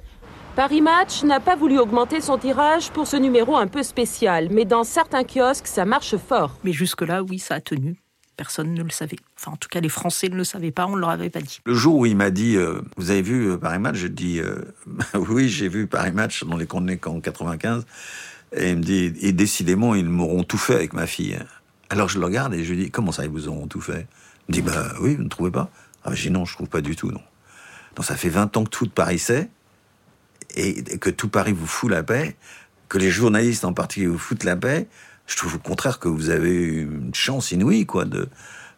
Paris 0.55 0.81
Match 0.81 1.23
n'a 1.23 1.39
pas 1.39 1.55
voulu 1.55 1.79
augmenter 1.79 2.19
son 2.19 2.37
tirage 2.37 2.91
pour 2.91 3.07
ce 3.07 3.15
numéro 3.15 3.55
un 3.55 3.67
peu 3.67 3.83
spécial, 3.83 4.49
mais 4.51 4.65
dans 4.65 4.83
certains 4.83 5.23
kiosques, 5.23 5.67
ça 5.67 5.85
marche 5.85 6.17
fort. 6.17 6.57
Mais 6.63 6.73
jusque-là, 6.73 7.23
oui, 7.23 7.39
ça 7.39 7.55
a 7.55 7.61
tenu 7.61 8.00
personne 8.41 8.73
ne 8.73 8.81
le 8.81 8.89
savait. 8.89 9.19
Enfin, 9.37 9.51
en 9.51 9.55
tout 9.55 9.69
cas, 9.69 9.81
les 9.81 9.87
Français 9.87 10.27
ne 10.27 10.35
le 10.35 10.43
savaient 10.43 10.71
pas, 10.71 10.87
on 10.87 10.95
ne 10.95 10.99
leur 10.99 11.11
avait 11.11 11.29
pas 11.29 11.41
dit. 11.41 11.59
Le 11.63 11.75
jour 11.75 11.95
où 11.97 12.07
il 12.07 12.17
m'a 12.17 12.31
dit 12.31 12.57
euh, 12.57 12.81
Vous 12.97 13.11
avez 13.11 13.21
vu 13.21 13.51
euh, 13.51 13.57
Paris 13.57 13.77
Match? 13.77 13.97
J'ai 13.97 14.09
dit 14.09 14.39
euh, 14.39 14.63
Oui, 15.13 15.47
j'ai 15.47 15.69
vu 15.69 15.85
Paris 15.85 16.11
Match 16.11 16.43
dans 16.43 16.57
les 16.57 16.65
contenus 16.65 16.97
qu'en 16.99 17.19
95. 17.19 17.85
Et 18.55 18.71
il 18.71 18.77
me 18.77 18.81
dit 18.81 19.13
Et 19.21 19.31
décidément, 19.31 19.93
ils 19.93 20.09
m'auront 20.09 20.43
tout 20.43 20.57
fait 20.57 20.73
avec 20.73 20.93
ma 20.93 21.05
fille. 21.05 21.37
Alors 21.91 22.09
je 22.09 22.17
le 22.17 22.25
regarde 22.25 22.55
et 22.55 22.63
je 22.63 22.73
lui 22.73 22.85
dis 22.85 22.89
Comment 22.89 23.11
ça, 23.11 23.25
ils 23.25 23.29
vous 23.29 23.47
auront 23.47 23.67
tout 23.67 23.79
fait? 23.79 24.07
Il 24.49 24.55
me 24.55 24.61
dit 24.61 24.61
Bah 24.63 24.91
oui, 25.01 25.13
vous 25.13 25.23
ne 25.23 25.29
trouvez 25.29 25.51
pas? 25.51 25.69
Ah, 26.03 26.15
Je 26.15 26.23
dis 26.23 26.31
Non, 26.31 26.45
je 26.45 26.55
trouve 26.55 26.67
pas 26.67 26.81
du 26.81 26.95
tout, 26.95 27.11
non. 27.11 27.21
Donc 27.95 28.05
ça 28.05 28.15
fait 28.15 28.29
20 28.29 28.57
ans 28.57 28.63
que 28.63 28.69
tout 28.69 28.89
Paris 28.89 29.19
sait, 29.19 29.51
et 30.55 30.81
que 30.97 31.11
tout 31.11 31.29
Paris 31.29 31.53
vous 31.53 31.67
fout 31.67 31.91
la 31.91 32.01
paix, 32.01 32.35
que 32.89 32.97
les 32.97 33.11
journalistes 33.11 33.65
en 33.65 33.73
particulier 33.73 34.07
vous 34.07 34.17
foutent 34.17 34.45
la 34.45 34.55
paix, 34.55 34.87
je 35.31 35.37
trouve 35.37 35.55
au 35.55 35.59
contraire 35.59 35.99
que 35.99 36.09
vous 36.09 36.29
avez 36.29 36.51
eu 36.51 36.81
une 36.83 37.15
chance 37.15 37.51
inouïe, 37.51 37.85
quoi, 37.85 38.03
de, 38.03 38.27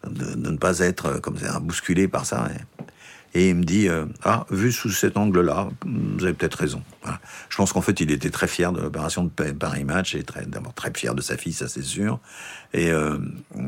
de, 0.07 0.35
ne 0.35 0.57
pas 0.57 0.79
être 0.79 1.07
euh, 1.07 1.19
comme 1.19 1.37
ça, 1.37 1.59
bousculé 1.59 2.07
par 2.07 2.25
ça. 2.27 2.47
Et, 3.33 3.49
il 3.49 3.55
me 3.55 3.63
dit, 3.63 3.89
euh, 3.89 4.05
ah, 4.23 4.45
vu 4.51 4.71
sous 4.71 4.91
cet 4.91 5.17
angle-là, 5.17 5.69
vous 5.83 6.23
avez 6.23 6.35
peut-être 6.35 6.53
raison. 6.53 6.83
Je 7.49 7.57
pense 7.57 7.73
qu'en 7.73 7.81
fait, 7.81 7.99
il 7.99 8.11
était 8.11 8.29
très 8.29 8.47
fier 8.47 8.71
de 8.71 8.79
l'opération 8.79 9.23
de 9.23 9.29
Paris 9.29 9.83
Match 9.83 10.13
et 10.13 10.23
très, 10.23 10.45
d'abord 10.45 10.75
très 10.75 10.93
fier 10.95 11.15
de 11.15 11.21
sa 11.21 11.35
fille, 11.35 11.53
ça 11.53 11.67
c'est 11.67 11.81
sûr, 11.81 12.19
et, 12.73 12.91
euh, 12.91 13.17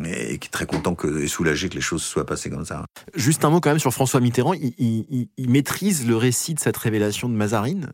et, 0.06 0.38
très 0.38 0.68
content 0.68 0.94
que, 0.94 1.24
et 1.24 1.28
soulagé 1.28 1.70
que 1.70 1.74
les 1.74 1.82
choses 1.82 2.04
soient 2.04 2.28
passées 2.28 2.52
comme 2.52 2.66
ça. 2.66 2.86
Juste 3.16 3.44
un 3.44 3.50
mot 3.50 3.60
quand 3.60 3.72
même 3.72 3.80
sur 3.80 3.92
François 3.92 4.20
Mitterrand. 4.20 4.54
Il, 4.54 5.28
il 5.36 5.50
maîtrise 5.50 6.08
le 6.08 6.16
récit 6.16 6.54
de 6.54 6.60
cette 6.60 6.78
révélation 6.78 7.28
de 7.28 7.34
Mazarine? 7.34 7.92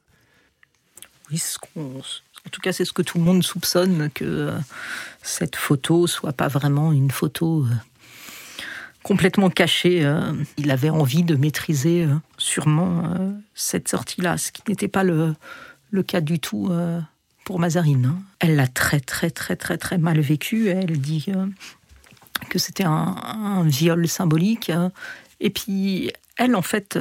Oui, 1.31 1.37
ce 1.37 1.57
qu'on 1.57 2.01
en 2.45 2.49
tout 2.49 2.61
cas, 2.61 2.73
c'est 2.73 2.85
ce 2.85 2.93
que 2.93 3.01
tout 3.01 3.17
le 3.17 3.23
monde 3.23 3.43
soupçonne, 3.43 4.09
que 4.13 4.25
euh, 4.25 4.57
cette 5.21 5.55
photo 5.55 6.07
soit 6.07 6.33
pas 6.33 6.47
vraiment 6.47 6.91
une 6.91 7.11
photo 7.11 7.63
euh, 7.63 7.75
complètement 9.03 9.49
cachée. 9.49 10.03
Euh. 10.03 10.33
Il 10.57 10.71
avait 10.71 10.89
envie 10.89 11.23
de 11.23 11.35
maîtriser 11.35 12.07
sûrement 12.37 13.15
cette 13.53 13.87
sortie-là, 13.87 14.37
ce 14.37 14.51
qui 14.51 14.63
n'était 14.67 14.87
pas 14.87 15.03
le, 15.03 15.35
cas 16.07 16.21
du 16.21 16.39
tout 16.39 16.71
pour 17.45 17.59
Mazarine. 17.59 18.05
Hein. 18.05 18.23
Elle 18.39 18.55
l'a 18.55 18.67
très, 18.67 18.99
très, 18.99 19.29
très, 19.29 19.55
très, 19.55 19.77
très 19.77 19.97
mal 19.97 20.19
vécu. 20.19 20.69
Elle 20.69 20.99
dit 20.99 21.27
que 22.49 22.57
c'était 22.57 22.85
un, 22.85 23.63
viol 23.65 24.07
symbolique. 24.07 24.71
Et 25.39 25.51
puis, 25.51 26.11
elle, 26.37 26.55
en 26.55 26.61
fait, 26.61 26.97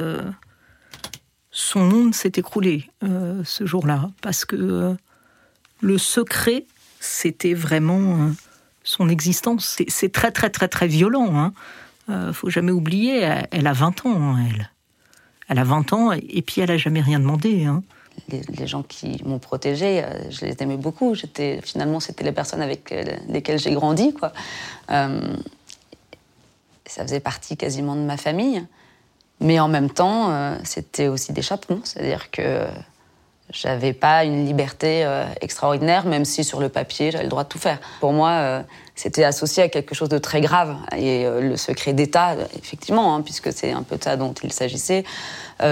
son 1.49 1.85
monde 1.85 2.13
s'est 2.13 2.33
écroulé 2.35 2.89
ce 3.01 3.65
jour-là, 3.65 4.11
parce 4.21 4.45
que 4.45 4.95
le 5.81 5.97
secret, 5.97 6.65
c'était 6.99 7.53
vraiment 7.53 7.99
euh, 7.99 8.29
son 8.83 9.09
existence. 9.09 9.77
C'est 9.87 10.11
très, 10.11 10.31
très, 10.31 10.49
très, 10.49 10.67
très 10.67 10.87
violent. 10.87 11.35
Hein. 11.35 11.53
Euh, 12.09 12.31
faut 12.31 12.49
jamais 12.49 12.71
oublier, 12.71 13.27
elle, 13.51 13.67
a 13.67 13.73
20 13.73 14.05
ans, 14.05 14.21
hein, 14.21 14.45
elle. 14.49 14.69
Elle 15.49 15.59
a 15.59 15.63
20 15.65 15.91
ans 15.91 16.11
et 16.13 16.41
puis 16.41 16.61
elle 16.61 16.71
a 16.71 16.77
jamais 16.77 17.01
rien 17.01 17.19
demandé. 17.19 17.65
Hein. 17.65 17.83
Les, 18.29 18.67
gens 18.67 18.83
qui 18.83 19.21
m'ont 19.25 19.39
protégée, 19.39 20.03
euh, 20.03 20.29
je 20.29 20.45
les 20.45 20.55
aimais 20.61 20.77
beaucoup. 20.77 21.13
J'étais 21.13 21.59
finalement, 21.61 21.99
c'était 21.99 22.23
les 22.23 22.31
personnes 22.31 22.61
avec 22.61 22.93
lesquelles 23.27 23.59
j'ai 23.59 23.73
grandi, 23.73 24.13
quoi. 24.13 24.31
ça 24.87 25.09
faisait 27.03 27.19
partie 27.19 27.57
quasiment 27.57 27.95
de 27.95 28.01
ma 28.01 28.15
famille, 28.15 28.65
mais 29.41 29.59
en 29.59 29.67
même 29.67 29.89
temps, 29.89 30.55
c'était 30.63 31.07
aussi 31.07 31.33
des 31.33 31.41
chaperons. 31.41 31.81
C'est-à-dire 31.83 32.31
que 32.31 32.67
j'avais 33.51 33.93
pas 33.93 34.23
une 34.23 34.45
liberté 34.45 35.03
euh, 35.03 35.25
extraordinaire, 35.41 36.05
même 36.05 36.25
si 36.25 36.43
sur 36.43 36.59
le 36.59 36.69
papier, 36.69 37.11
j'avais 37.11 37.25
le 37.25 37.29
droit 37.29 37.43
de 37.43 37.49
tout 37.49 37.59
faire. 37.59 37.79
Pour 37.99 38.13
moi, 38.13 38.29
euh, 38.29 38.61
c'était 38.95 39.23
associé 39.23 39.63
à 39.63 39.69
quelque 39.69 39.93
chose 39.93 40.09
de 40.09 40.17
très 40.17 40.41
grave. 40.41 40.75
Et 40.95 41.25
euh, 41.25 41.41
le 41.41 41.57
secret 41.57 41.93
d'État, 41.93 42.35
effectivement, 42.57 43.15
hein, 43.15 43.21
puisque 43.21 43.51
c'est 43.51 43.71
un 43.71 43.83
peu 43.83 43.97
ça 44.01 44.15
dont 44.15 44.33
il 44.43 44.53
s'agissait, 44.53 45.03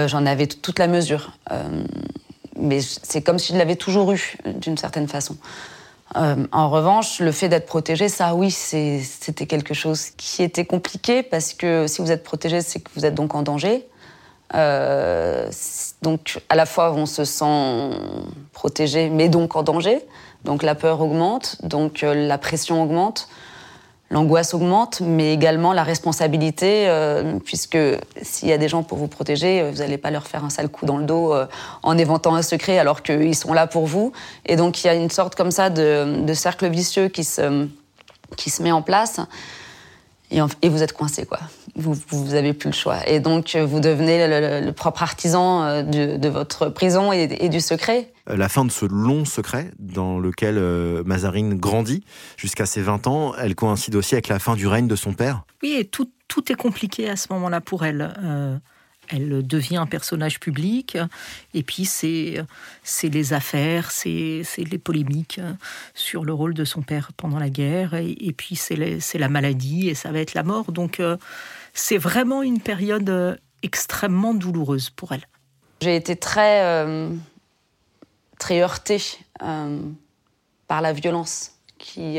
j'en 0.06 0.24
avais 0.24 0.46
toute 0.46 0.78
la 0.78 0.86
mesure. 0.86 1.32
mais 2.56 2.80
c'est 2.80 3.22
comme 3.22 3.40
s'il 3.40 3.56
l'avait 3.56 3.74
toujours 3.74 4.12
eu, 4.12 4.36
d'une 4.44 4.76
certaine 4.76 5.08
façon. 5.08 5.36
En 6.14 6.70
revanche, 6.70 7.18
le 7.18 7.32
fait 7.32 7.48
d'être 7.48 7.66
protégé, 7.66 8.08
ça, 8.08 8.36
oui, 8.36 8.52
c'était 8.52 9.46
quelque 9.46 9.74
chose 9.74 10.10
qui 10.16 10.44
était 10.44 10.64
compliqué 10.64 11.24
parce 11.24 11.54
que 11.54 11.88
si 11.88 12.02
vous 12.02 12.12
êtes 12.12 12.22
protégé, 12.22 12.62
c'est 12.62 12.78
que 12.78 12.90
vous 12.94 13.04
êtes 13.04 13.14
donc 13.14 13.34
en 13.34 13.42
danger. 13.42 13.84
Euh, 14.54 15.48
donc, 16.02 16.40
à 16.48 16.56
la 16.56 16.66
fois, 16.66 16.92
on 16.92 17.06
se 17.06 17.24
sent 17.24 17.90
protégé, 18.52 19.10
mais 19.10 19.28
donc 19.28 19.56
en 19.56 19.62
danger. 19.62 20.04
Donc, 20.44 20.62
la 20.62 20.74
peur 20.74 21.00
augmente, 21.00 21.56
donc 21.62 22.02
euh, 22.02 22.14
la 22.14 22.38
pression 22.38 22.82
augmente 22.82 23.28
l'angoisse 24.12 24.54
augmente, 24.54 25.00
mais 25.02 25.32
également 25.32 25.72
la 25.72 25.84
responsabilité, 25.84 26.88
euh, 26.88 27.38
puisque 27.44 27.78
s'il 28.20 28.48
y 28.48 28.52
a 28.52 28.58
des 28.58 28.68
gens 28.68 28.82
pour 28.82 28.98
vous 28.98 29.06
protéger, 29.06 29.70
vous 29.70 29.78
n'allez 29.78 29.98
pas 29.98 30.10
leur 30.10 30.26
faire 30.26 30.44
un 30.44 30.50
sale 30.50 30.68
coup 30.68 30.84
dans 30.84 30.96
le 30.96 31.04
dos 31.04 31.32
en 31.84 31.96
éventant 31.96 32.34
un 32.34 32.42
secret 32.42 32.76
alors 32.80 33.04
qu'ils 33.04 33.36
sont 33.36 33.52
là 33.52 33.68
pour 33.68 33.86
vous. 33.86 34.10
Et 34.46 34.56
donc 34.56 34.82
il 34.82 34.88
y 34.88 34.90
a 34.90 34.94
une 34.94 35.10
sorte 35.10 35.36
comme 35.36 35.52
ça 35.52 35.70
de, 35.70 36.34
cercle 36.34 36.68
vicieux 36.68 37.06
qui 37.06 37.22
se, 37.22 37.68
qui 38.36 38.50
se 38.50 38.64
met 38.64 38.72
en 38.72 38.82
place. 38.82 39.20
Et, 40.30 40.68
vous 40.68 40.82
êtes 40.82 40.92
coincé, 40.92 41.26
quoi. 41.26 41.40
Vous, 41.76 41.94
vous 42.08 42.34
avez 42.34 42.52
plus 42.52 42.70
le 42.70 42.74
choix. 42.74 43.08
Et 43.08 43.20
donc, 43.20 43.56
vous 43.56 43.80
devenez 43.80 44.26
le, 44.26 44.70
propre 44.72 45.02
artisan 45.02 45.82
de, 45.82 46.28
votre 46.28 46.68
prison 46.68 47.12
et, 47.12 47.28
et, 47.40 47.48
du 47.48 47.60
secret. 47.60 48.12
La 48.26 48.48
fin 48.48 48.64
de 48.64 48.70
ce 48.70 48.86
long 48.86 49.24
secret 49.24 49.70
dans 49.78 50.18
lequel 50.18 50.56
euh, 50.58 51.02
Mazarine 51.04 51.54
grandit 51.54 52.04
jusqu'à 52.36 52.66
ses 52.66 52.82
20 52.82 53.06
ans, 53.06 53.34
elle 53.36 53.54
coïncide 53.54 53.96
aussi 53.96 54.14
avec 54.14 54.28
la 54.28 54.38
fin 54.38 54.54
du 54.54 54.66
règne 54.66 54.86
de 54.86 54.96
son 54.96 55.14
père. 55.14 55.42
Oui, 55.62 55.76
et 55.78 55.84
tout, 55.84 56.10
tout 56.28 56.50
est 56.52 56.56
compliqué 56.56 57.08
à 57.08 57.16
ce 57.16 57.32
moment-là 57.32 57.60
pour 57.60 57.84
elle. 57.84 58.14
Euh, 58.22 58.56
elle 59.12 59.46
devient 59.46 59.76
un 59.76 59.86
personnage 59.86 60.40
public, 60.40 60.96
et 61.54 61.62
puis 61.62 61.84
c'est 61.84 62.44
les 63.02 63.32
affaires, 63.32 63.90
c'est 63.90 64.44
les 64.58 64.78
polémiques 64.78 65.40
sur 65.94 66.24
le 66.24 66.32
rôle 66.32 66.54
de 66.54 66.64
son 66.64 66.82
père 66.82 67.12
pendant 67.16 67.38
la 67.38 67.50
guerre, 67.50 67.94
et, 67.94 68.34
puis 68.36 68.56
c'est 68.56 69.18
la 69.18 69.28
maladie, 69.28 69.88
et 69.88 69.94
ça 69.94 70.10
va 70.10 70.20
être 70.20 70.34
la 70.34 70.42
mort. 70.42 70.72
Donc 70.72 71.00
euh, 71.00 71.16
c'est 71.74 71.98
vraiment 71.98 72.42
une 72.42 72.60
période 72.60 73.38
extrêmement 73.62 74.34
douloureuse 74.34 74.90
pour 74.90 75.12
elle. 75.12 75.26
J'ai 75.82 75.96
été 75.96 76.16
très, 76.16 76.64
euh, 76.64 77.10
très 78.38 78.60
heurtée 78.60 79.02
euh, 79.42 79.80
par 80.68 80.80
la 80.82 80.92
violence 80.92 81.52
qui, 81.78 82.18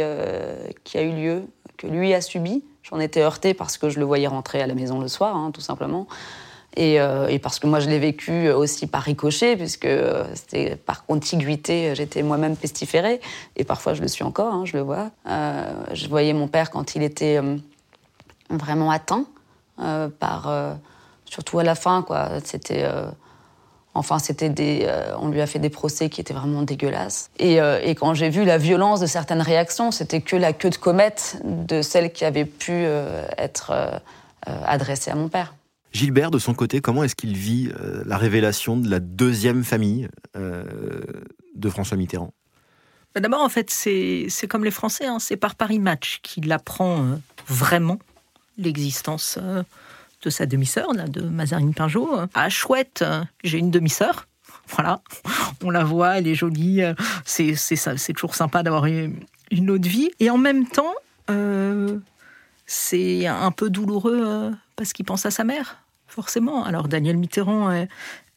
qui 0.83 0.97
a 0.97 1.01
eu 1.01 1.11
lieu, 1.11 1.43
que 1.77 1.87
lui 1.87 2.13
a 2.13 2.21
subi. 2.21 2.63
J'en 2.83 2.99
étais 2.99 3.21
heurtée 3.21 3.53
parce 3.53 3.77
que 3.77 3.89
je 3.89 3.99
le 3.99 4.05
voyais 4.05 4.27
rentrer 4.27 4.61
à 4.61 4.67
la 4.67 4.73
maison 4.73 4.99
le 4.99 5.07
soir, 5.07 5.35
hein, 5.35 5.51
tout 5.51 5.61
simplement. 5.61 6.07
Euh, 6.79 7.27
et, 7.27 7.39
parce 7.39 7.59
que 7.59 7.67
moi, 7.67 7.79
je 7.79 7.89
l'ai 7.89 7.99
vécu 7.99 8.49
aussi 8.49 8.87
par 8.87 9.03
ricochet, 9.03 9.55
puisque 9.57 9.87
c'était 10.33 10.75
par 10.75 11.05
contiguïté, 11.05 11.93
j'étais 11.95 12.23
moi-même 12.23 12.55
pestiférée. 12.55 13.19
Et 13.55 13.63
parfois, 13.63 13.93
je 13.93 14.01
le 14.01 14.07
suis 14.07 14.23
encore, 14.23 14.53
hein, 14.53 14.63
je 14.65 14.77
le 14.77 14.83
vois. 14.83 15.11
Euh, 15.27 15.71
je 15.93 16.07
voyais 16.07 16.33
mon 16.33 16.47
père 16.47 16.71
quand 16.71 16.95
il 16.95 17.03
était 17.03 17.37
euh, 17.37 17.57
vraiment 18.49 18.91
atteint, 18.91 19.25
par, 20.19 20.53
surtout 21.25 21.57
à 21.57 21.63
la 21.63 21.73
fin, 21.75 22.03
quoi. 22.03 22.29
C'était. 22.43 22.85
Enfin, 23.93 24.19
c'était 24.19 24.49
des, 24.49 24.87
on 25.19 25.29
lui 25.29 25.41
a 25.41 25.47
fait 25.47 25.57
des 25.57 25.71
procès 25.71 26.07
qui 26.07 26.21
étaient 26.21 26.35
vraiment 26.35 26.61
dégueulasses. 26.61 27.31
Et, 27.39 27.55
et 27.55 27.95
quand 27.95 28.13
j'ai 28.13 28.29
vu 28.29 28.45
la 28.45 28.59
violence 28.59 28.99
de 28.99 29.07
certaines 29.07 29.41
réactions, 29.41 29.89
c'était 29.89 30.21
que 30.21 30.35
la 30.35 30.53
queue 30.53 30.69
de 30.69 30.75
comète 30.75 31.41
de 31.43 31.81
celles 31.81 32.13
qui 32.13 32.25
avaient 32.25 32.45
pu 32.45 32.85
être 33.39 33.73
adressées 34.45 35.09
à 35.09 35.15
mon 35.15 35.29
père. 35.29 35.55
Gilbert, 35.91 36.31
de 36.31 36.39
son 36.39 36.53
côté, 36.53 36.79
comment 36.79 37.03
est-ce 37.03 37.15
qu'il 37.15 37.35
vit 37.35 37.69
euh, 37.79 38.03
la 38.05 38.17
révélation 38.17 38.77
de 38.77 38.89
la 38.89 38.99
deuxième 38.99 39.63
famille 39.63 40.07
euh, 40.37 40.63
de 41.55 41.69
François 41.69 41.97
Mitterrand? 41.97 42.33
Bah, 43.13 43.19
D'abord, 43.19 43.41
en 43.41 43.49
fait, 43.49 43.69
c'est 43.69 44.47
comme 44.49 44.63
les 44.63 44.71
Français, 44.71 45.05
hein, 45.05 45.19
c'est 45.19 45.35
par 45.35 45.55
Paris 45.55 45.79
Match 45.79 46.19
qu'il 46.23 46.51
apprend 46.51 47.03
euh, 47.03 47.15
vraiment 47.47 47.99
l'existence 48.57 49.37
de 50.21 50.29
sa 50.29 50.45
demi-sœur, 50.45 50.93
de 50.93 51.21
Mazarine 51.21 51.73
Pinjot. 51.73 52.09
Ah, 52.35 52.49
chouette, 52.49 53.03
j'ai 53.43 53.57
une 53.57 53.71
demi-sœur. 53.71 54.27
Voilà, 54.73 55.01
on 55.65 55.69
la 55.69 55.83
voit, 55.83 56.17
elle 56.17 56.27
est 56.27 56.35
jolie. 56.35 56.81
C'est 57.25 58.13
toujours 58.13 58.35
sympa 58.35 58.63
d'avoir 58.63 58.85
une 58.85 59.69
autre 59.69 59.89
vie. 59.89 60.11
Et 60.21 60.29
en 60.29 60.37
même 60.37 60.65
temps, 60.65 60.93
c'est 62.71 63.27
un 63.27 63.51
peu 63.51 63.69
douloureux 63.69 64.51
parce 64.77 64.93
qu'il 64.93 65.03
pense 65.03 65.25
à 65.25 65.31
sa 65.31 65.43
mère 65.43 65.77
forcément. 66.07 66.63
Alors 66.63 66.87
Daniel 66.87 67.17
Mitterrand, 67.17 67.85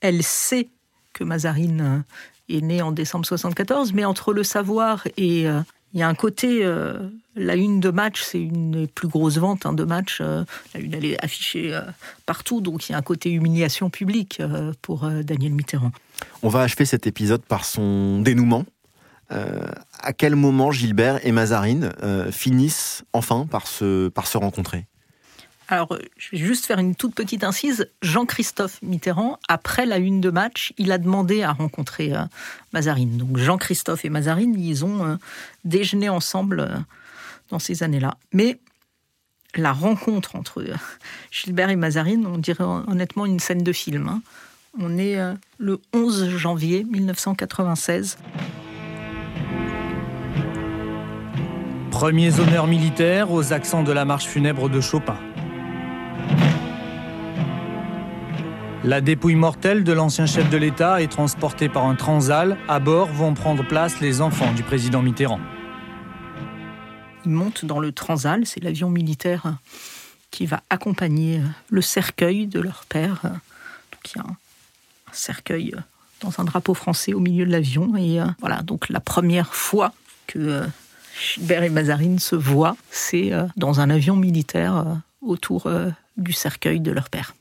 elle, 0.01 0.23
sait 0.23 0.69
que 1.13 1.25
Mazarine 1.25 2.05
euh, 2.51 2.55
est 2.55 2.61
née 2.61 2.83
en 2.83 2.93
décembre 2.93 3.27
74, 3.27 3.93
mais 3.93 4.05
entre 4.05 4.33
le 4.33 4.43
savoir 4.43 5.07
et 5.17 5.49
euh, 5.49 5.61
il 5.93 6.01
y 6.01 6.03
a 6.03 6.09
un 6.09 6.15
côté, 6.15 6.65
euh, 6.65 6.99
la 7.37 7.55
une 7.55 7.79
de 7.79 7.91
match, 7.91 8.23
c'est 8.23 8.41
une 8.41 8.73
des 8.73 8.87
plus 8.89 9.07
grosses 9.07 9.39
ventes 9.39 9.67
hein, 9.67 9.73
de 9.73 9.85
match. 9.85 10.21
la 10.21 10.81
une, 10.81 10.95
elle 10.95 11.05
est 11.05 11.23
affichée 11.23 11.79
partout, 12.27 12.61
donc 12.61 12.89
il 12.89 12.93
y 12.93 12.95
a 12.97 12.99
un 12.99 13.03
côté 13.03 13.31
humiliation 13.31 13.91
publique 13.91 14.43
pour 14.83 15.09
Daniel 15.09 15.53
Mitterrand. 15.53 15.93
On 16.43 16.49
va 16.49 16.63
achever 16.63 16.85
cet 16.85 17.07
épisode 17.07 17.43
par 17.43 17.65
son 17.65 18.21
dénouement. 18.23 18.65
À 19.31 20.13
quel 20.13 20.37
moment 20.37 20.71
Gilbert 20.71 21.25
et 21.27 21.33
Mazarine 21.33 21.93
finissent 22.31 23.05
enfin 23.13 23.47
par 23.47 23.67
se, 23.67 24.37
rencontrer? 24.37 24.87
Alors, 25.69 25.97
je 26.19 26.31
vais 26.31 26.37
juste 26.37 26.67
faire 26.67 26.79
une 26.79 26.95
toute 26.95 27.15
petite 27.15 27.43
incise. 27.43 27.89
Jean-Christophe 28.03 28.83
Mitterrand, 28.83 29.39
après 29.49 29.87
la 29.87 29.97
une 29.97 30.21
de 30.21 30.31
match, 30.31 30.75
il 30.77 30.93
a 30.93 30.99
demandé 30.99 31.43
à 31.43 31.53
rencontrer 31.53 32.15
euh, 32.15 32.23
Mazarine. 32.73 33.17
Donc, 33.17 33.39
Jean-Christophe 33.39 34.05
et 34.05 34.11
Mazarine, 34.11 34.55
ils 34.59 34.85
ont 34.85 35.05
euh, 35.05 35.17
déjeuné 35.65 36.11
ensemble 36.11 36.61
euh, 36.61 36.77
dans 37.49 37.59
ces 37.59 37.83
années-là. 37.83 38.19
Mais 38.33 38.59
la 39.55 39.73
rencontre 39.73 40.37
entre 40.37 40.65
Gilbert 41.31 41.71
et 41.71 41.77
Mazarine, 41.77 42.27
on 42.27 42.39
dirait 42.39 42.65
honnêtement 42.65 43.25
une 43.25 43.41
scène 43.41 43.63
de 43.63 43.73
film. 43.73 44.09
Hein. 44.09 44.23
On 44.79 44.99
est 44.99 45.17
le 45.59 45.81
11 45.93 46.31
janvier 46.37 46.83
1996. 46.83 48.19
Premiers 52.05 52.39
honneurs 52.39 52.67
militaires 52.67 53.33
aux 53.33 53.55
accents 53.55 53.83
de 53.83 53.91
la 53.91 54.05
marche 54.05 54.27
funèbre 54.27 54.69
de 54.69 54.83
Chopin. 54.83 55.17
La 58.85 59.01
dépouille 59.01 59.37
mortelle 59.37 59.85
de 59.85 59.93
l'ancien 59.95 60.27
chef 60.27 60.51
de 60.51 60.59
l'État 60.59 61.01
est 61.01 61.11
transportée 61.11 61.71
par 61.71 61.87
un 61.87 61.95
transal. 61.95 62.59
À 62.69 62.79
bord 62.79 63.09
vont 63.09 63.33
prendre 63.33 63.67
place 63.67 64.03
les 64.03 64.21
enfants 64.21 64.53
du 64.53 64.63
président 64.63 65.01
Mitterrand. 65.01 65.41
Ils 67.25 67.31
montent 67.31 67.65
dans 67.65 67.81
le 67.81 67.91
transal, 67.91 68.45
c'est 68.45 68.63
l'avion 68.63 68.91
militaire 68.91 69.55
qui 70.31 70.45
va 70.45 70.61
accompagner 70.69 71.41
le 71.71 71.81
cercueil 71.81 72.47
de 72.47 72.61
leur 72.61 72.85
père. 72.87 73.23
Donc 73.23 74.13
il 74.15 74.19
y 74.19 74.21
a 74.21 74.25
un, 74.25 74.37
cercueil 75.11 75.75
dans 76.21 76.39
un 76.39 76.45
drapeau 76.45 76.75
français 76.75 77.15
au 77.15 77.21
milieu 77.21 77.47
de 77.47 77.51
l'avion. 77.51 77.97
Et 77.97 78.21
euh, 78.21 78.27
voilà, 78.41 78.61
donc 78.61 78.91
la 78.91 79.01
première 79.01 79.55
fois 79.55 79.95
que 80.27 80.39
euh, 80.39 80.67
Gilbert 81.19 81.63
et 81.63 81.71
Mazarine 81.71 82.19
se 82.19 82.37
voient, 82.37 82.77
c'est 82.91 83.33
euh, 83.33 83.45
dans 83.57 83.81
un 83.81 83.91
avion 83.91 84.17
militaire 84.17 85.03
autour 85.21 85.71
du 86.17 86.33
cercueil 86.33 86.81
de 86.81 86.91
leur 86.91 87.11
père. 87.11 87.35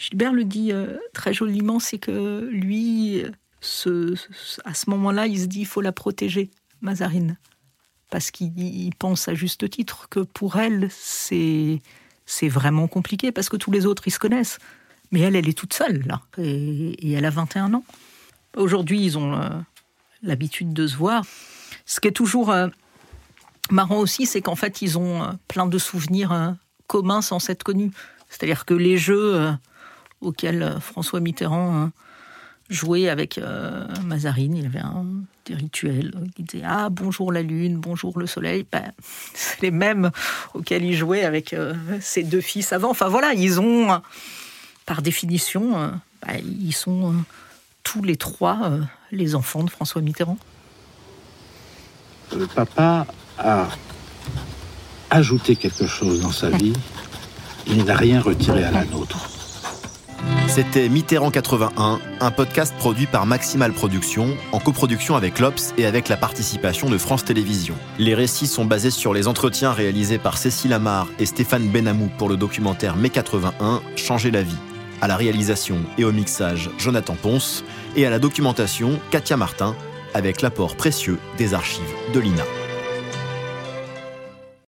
Gilbert 0.00 0.32
le 0.32 0.44
dit 0.44 0.72
euh, 0.72 0.96
très 1.12 1.34
joliment, 1.34 1.78
c'est 1.78 1.98
que 1.98 2.48
lui, 2.50 3.22
à 3.22 4.74
ce 4.74 4.90
moment-là, 4.90 5.26
il 5.26 5.38
se 5.38 5.44
dit 5.44 5.60
il 5.60 5.66
faut 5.66 5.82
la 5.82 5.92
protéger, 5.92 6.50
Mazarine. 6.80 7.36
Parce 8.08 8.30
qu'il 8.30 8.94
pense 8.98 9.28
à 9.28 9.34
juste 9.34 9.68
titre 9.68 10.08
que 10.08 10.20
pour 10.20 10.56
elle, 10.56 10.88
c'est, 10.90 11.80
c'est 12.24 12.48
vraiment 12.48 12.88
compliqué, 12.88 13.30
parce 13.30 13.50
que 13.50 13.58
tous 13.58 13.70
les 13.70 13.84
autres, 13.84 14.04
ils 14.06 14.10
se 14.10 14.18
connaissent. 14.18 14.58
Mais 15.12 15.20
elle, 15.20 15.36
elle 15.36 15.48
est 15.48 15.58
toute 15.58 15.74
seule, 15.74 16.02
là. 16.06 16.22
Et, 16.38 17.12
elle 17.12 17.26
a 17.26 17.30
21 17.30 17.74
ans. 17.74 17.84
Aujourd'hui, 18.56 19.04
ils 19.04 19.18
ont 19.18 19.34
euh, 19.34 19.50
l'habitude 20.22 20.72
de 20.72 20.86
se 20.86 20.96
voir. 20.96 21.24
Ce 21.84 22.00
qui 22.00 22.08
est 22.08 22.12
toujours 22.12 22.50
euh, 22.50 22.68
marrant 23.70 23.98
aussi, 23.98 24.26
c'est 24.26 24.40
qu'en 24.40 24.56
fait, 24.56 24.82
ils 24.82 24.98
ont 24.98 25.38
plein 25.48 25.66
de 25.66 25.78
souvenirs 25.78 26.56
communs 26.86 27.22
sans 27.22 27.38
s'être 27.38 27.62
connus. 27.62 27.92
C'est-à-dire 28.28 28.64
que 28.64 28.74
les 28.74 28.96
jeux 28.96 29.52
euh, 30.22 30.80
François 30.80 31.20
Mitterrand 31.20 31.90
jouait 32.68 33.08
avec 33.08 33.38
euh, 33.38 33.86
Mazarine. 34.04 34.56
Il 34.56 34.66
avait 34.66 34.80
des 35.46 35.54
rituels. 35.54 36.12
Il 36.38 36.44
disait 36.44 36.64
Ah, 36.66 36.88
bonjour 36.90 37.32
la 37.32 37.42
lune, 37.42 37.76
bonjour 37.76 38.18
le 38.18 38.26
soleil. 38.26 38.66
Ben, 38.70 38.92
c'est 39.34 39.60
les 39.62 39.70
mêmes 39.70 40.10
auxquels 40.54 40.84
il 40.84 40.94
jouait 40.94 41.24
avec 41.24 41.52
euh, 41.52 41.74
ses 42.00 42.22
deux 42.22 42.40
fils 42.40 42.72
avant. 42.72 42.90
Enfin 42.90 43.08
voilà, 43.08 43.34
ils 43.34 43.60
ont, 43.60 44.00
par 44.86 45.02
définition, 45.02 45.92
ben, 46.26 46.40
ils 46.44 46.72
sont 46.72 47.14
tous 47.82 48.02
les 48.02 48.16
trois 48.16 48.72
les 49.10 49.34
enfants 49.34 49.64
de 49.64 49.70
François 49.70 50.02
Mitterrand. 50.02 50.38
Le 52.36 52.46
papa 52.46 53.06
a 53.40 53.68
ajouté 55.10 55.56
quelque 55.56 55.86
chose 55.86 56.20
dans 56.20 56.32
sa 56.32 56.50
vie. 56.50 56.72
Il 57.66 57.84
n'a 57.84 57.96
rien 57.96 58.20
retiré 58.20 58.64
à 58.64 58.70
la 58.70 58.84
nôtre. 58.84 59.28
C'était 60.48 60.88
Mitterrand 60.88 61.30
81, 61.30 62.00
un 62.20 62.30
podcast 62.30 62.74
produit 62.76 63.06
par 63.06 63.24
Maximal 63.24 63.72
Productions, 63.72 64.36
en 64.52 64.58
coproduction 64.58 65.16
avec 65.16 65.38
l'Obs 65.38 65.72
et 65.78 65.86
avec 65.86 66.08
la 66.08 66.16
participation 66.16 66.90
de 66.90 66.98
France 66.98 67.24
Télévisions. 67.24 67.76
Les 67.98 68.14
récits 68.14 68.48
sont 68.48 68.64
basés 68.64 68.90
sur 68.90 69.14
les 69.14 69.28
entretiens 69.28 69.72
réalisés 69.72 70.18
par 70.18 70.36
Cécile 70.36 70.72
Amar 70.72 71.06
et 71.18 71.26
Stéphane 71.26 71.68
Benamou 71.68 72.10
pour 72.18 72.28
le 72.28 72.36
documentaire 72.36 72.96
Mai 72.96 73.10
81, 73.10 73.80
Changer 73.96 74.30
la 74.30 74.42
vie. 74.42 74.58
À 75.00 75.08
la 75.08 75.16
réalisation 75.16 75.78
et 75.96 76.04
au 76.04 76.12
mixage, 76.12 76.68
Jonathan 76.78 77.14
Ponce, 77.14 77.64
et 77.96 78.04
à 78.04 78.10
la 78.10 78.18
documentation, 78.18 78.98
Katia 79.10 79.36
Martin, 79.36 79.74
avec 80.14 80.42
l'apport 80.42 80.76
précieux 80.76 81.18
des 81.38 81.54
archives 81.54 81.94
de 82.12 82.20
l'INA. 82.20 82.44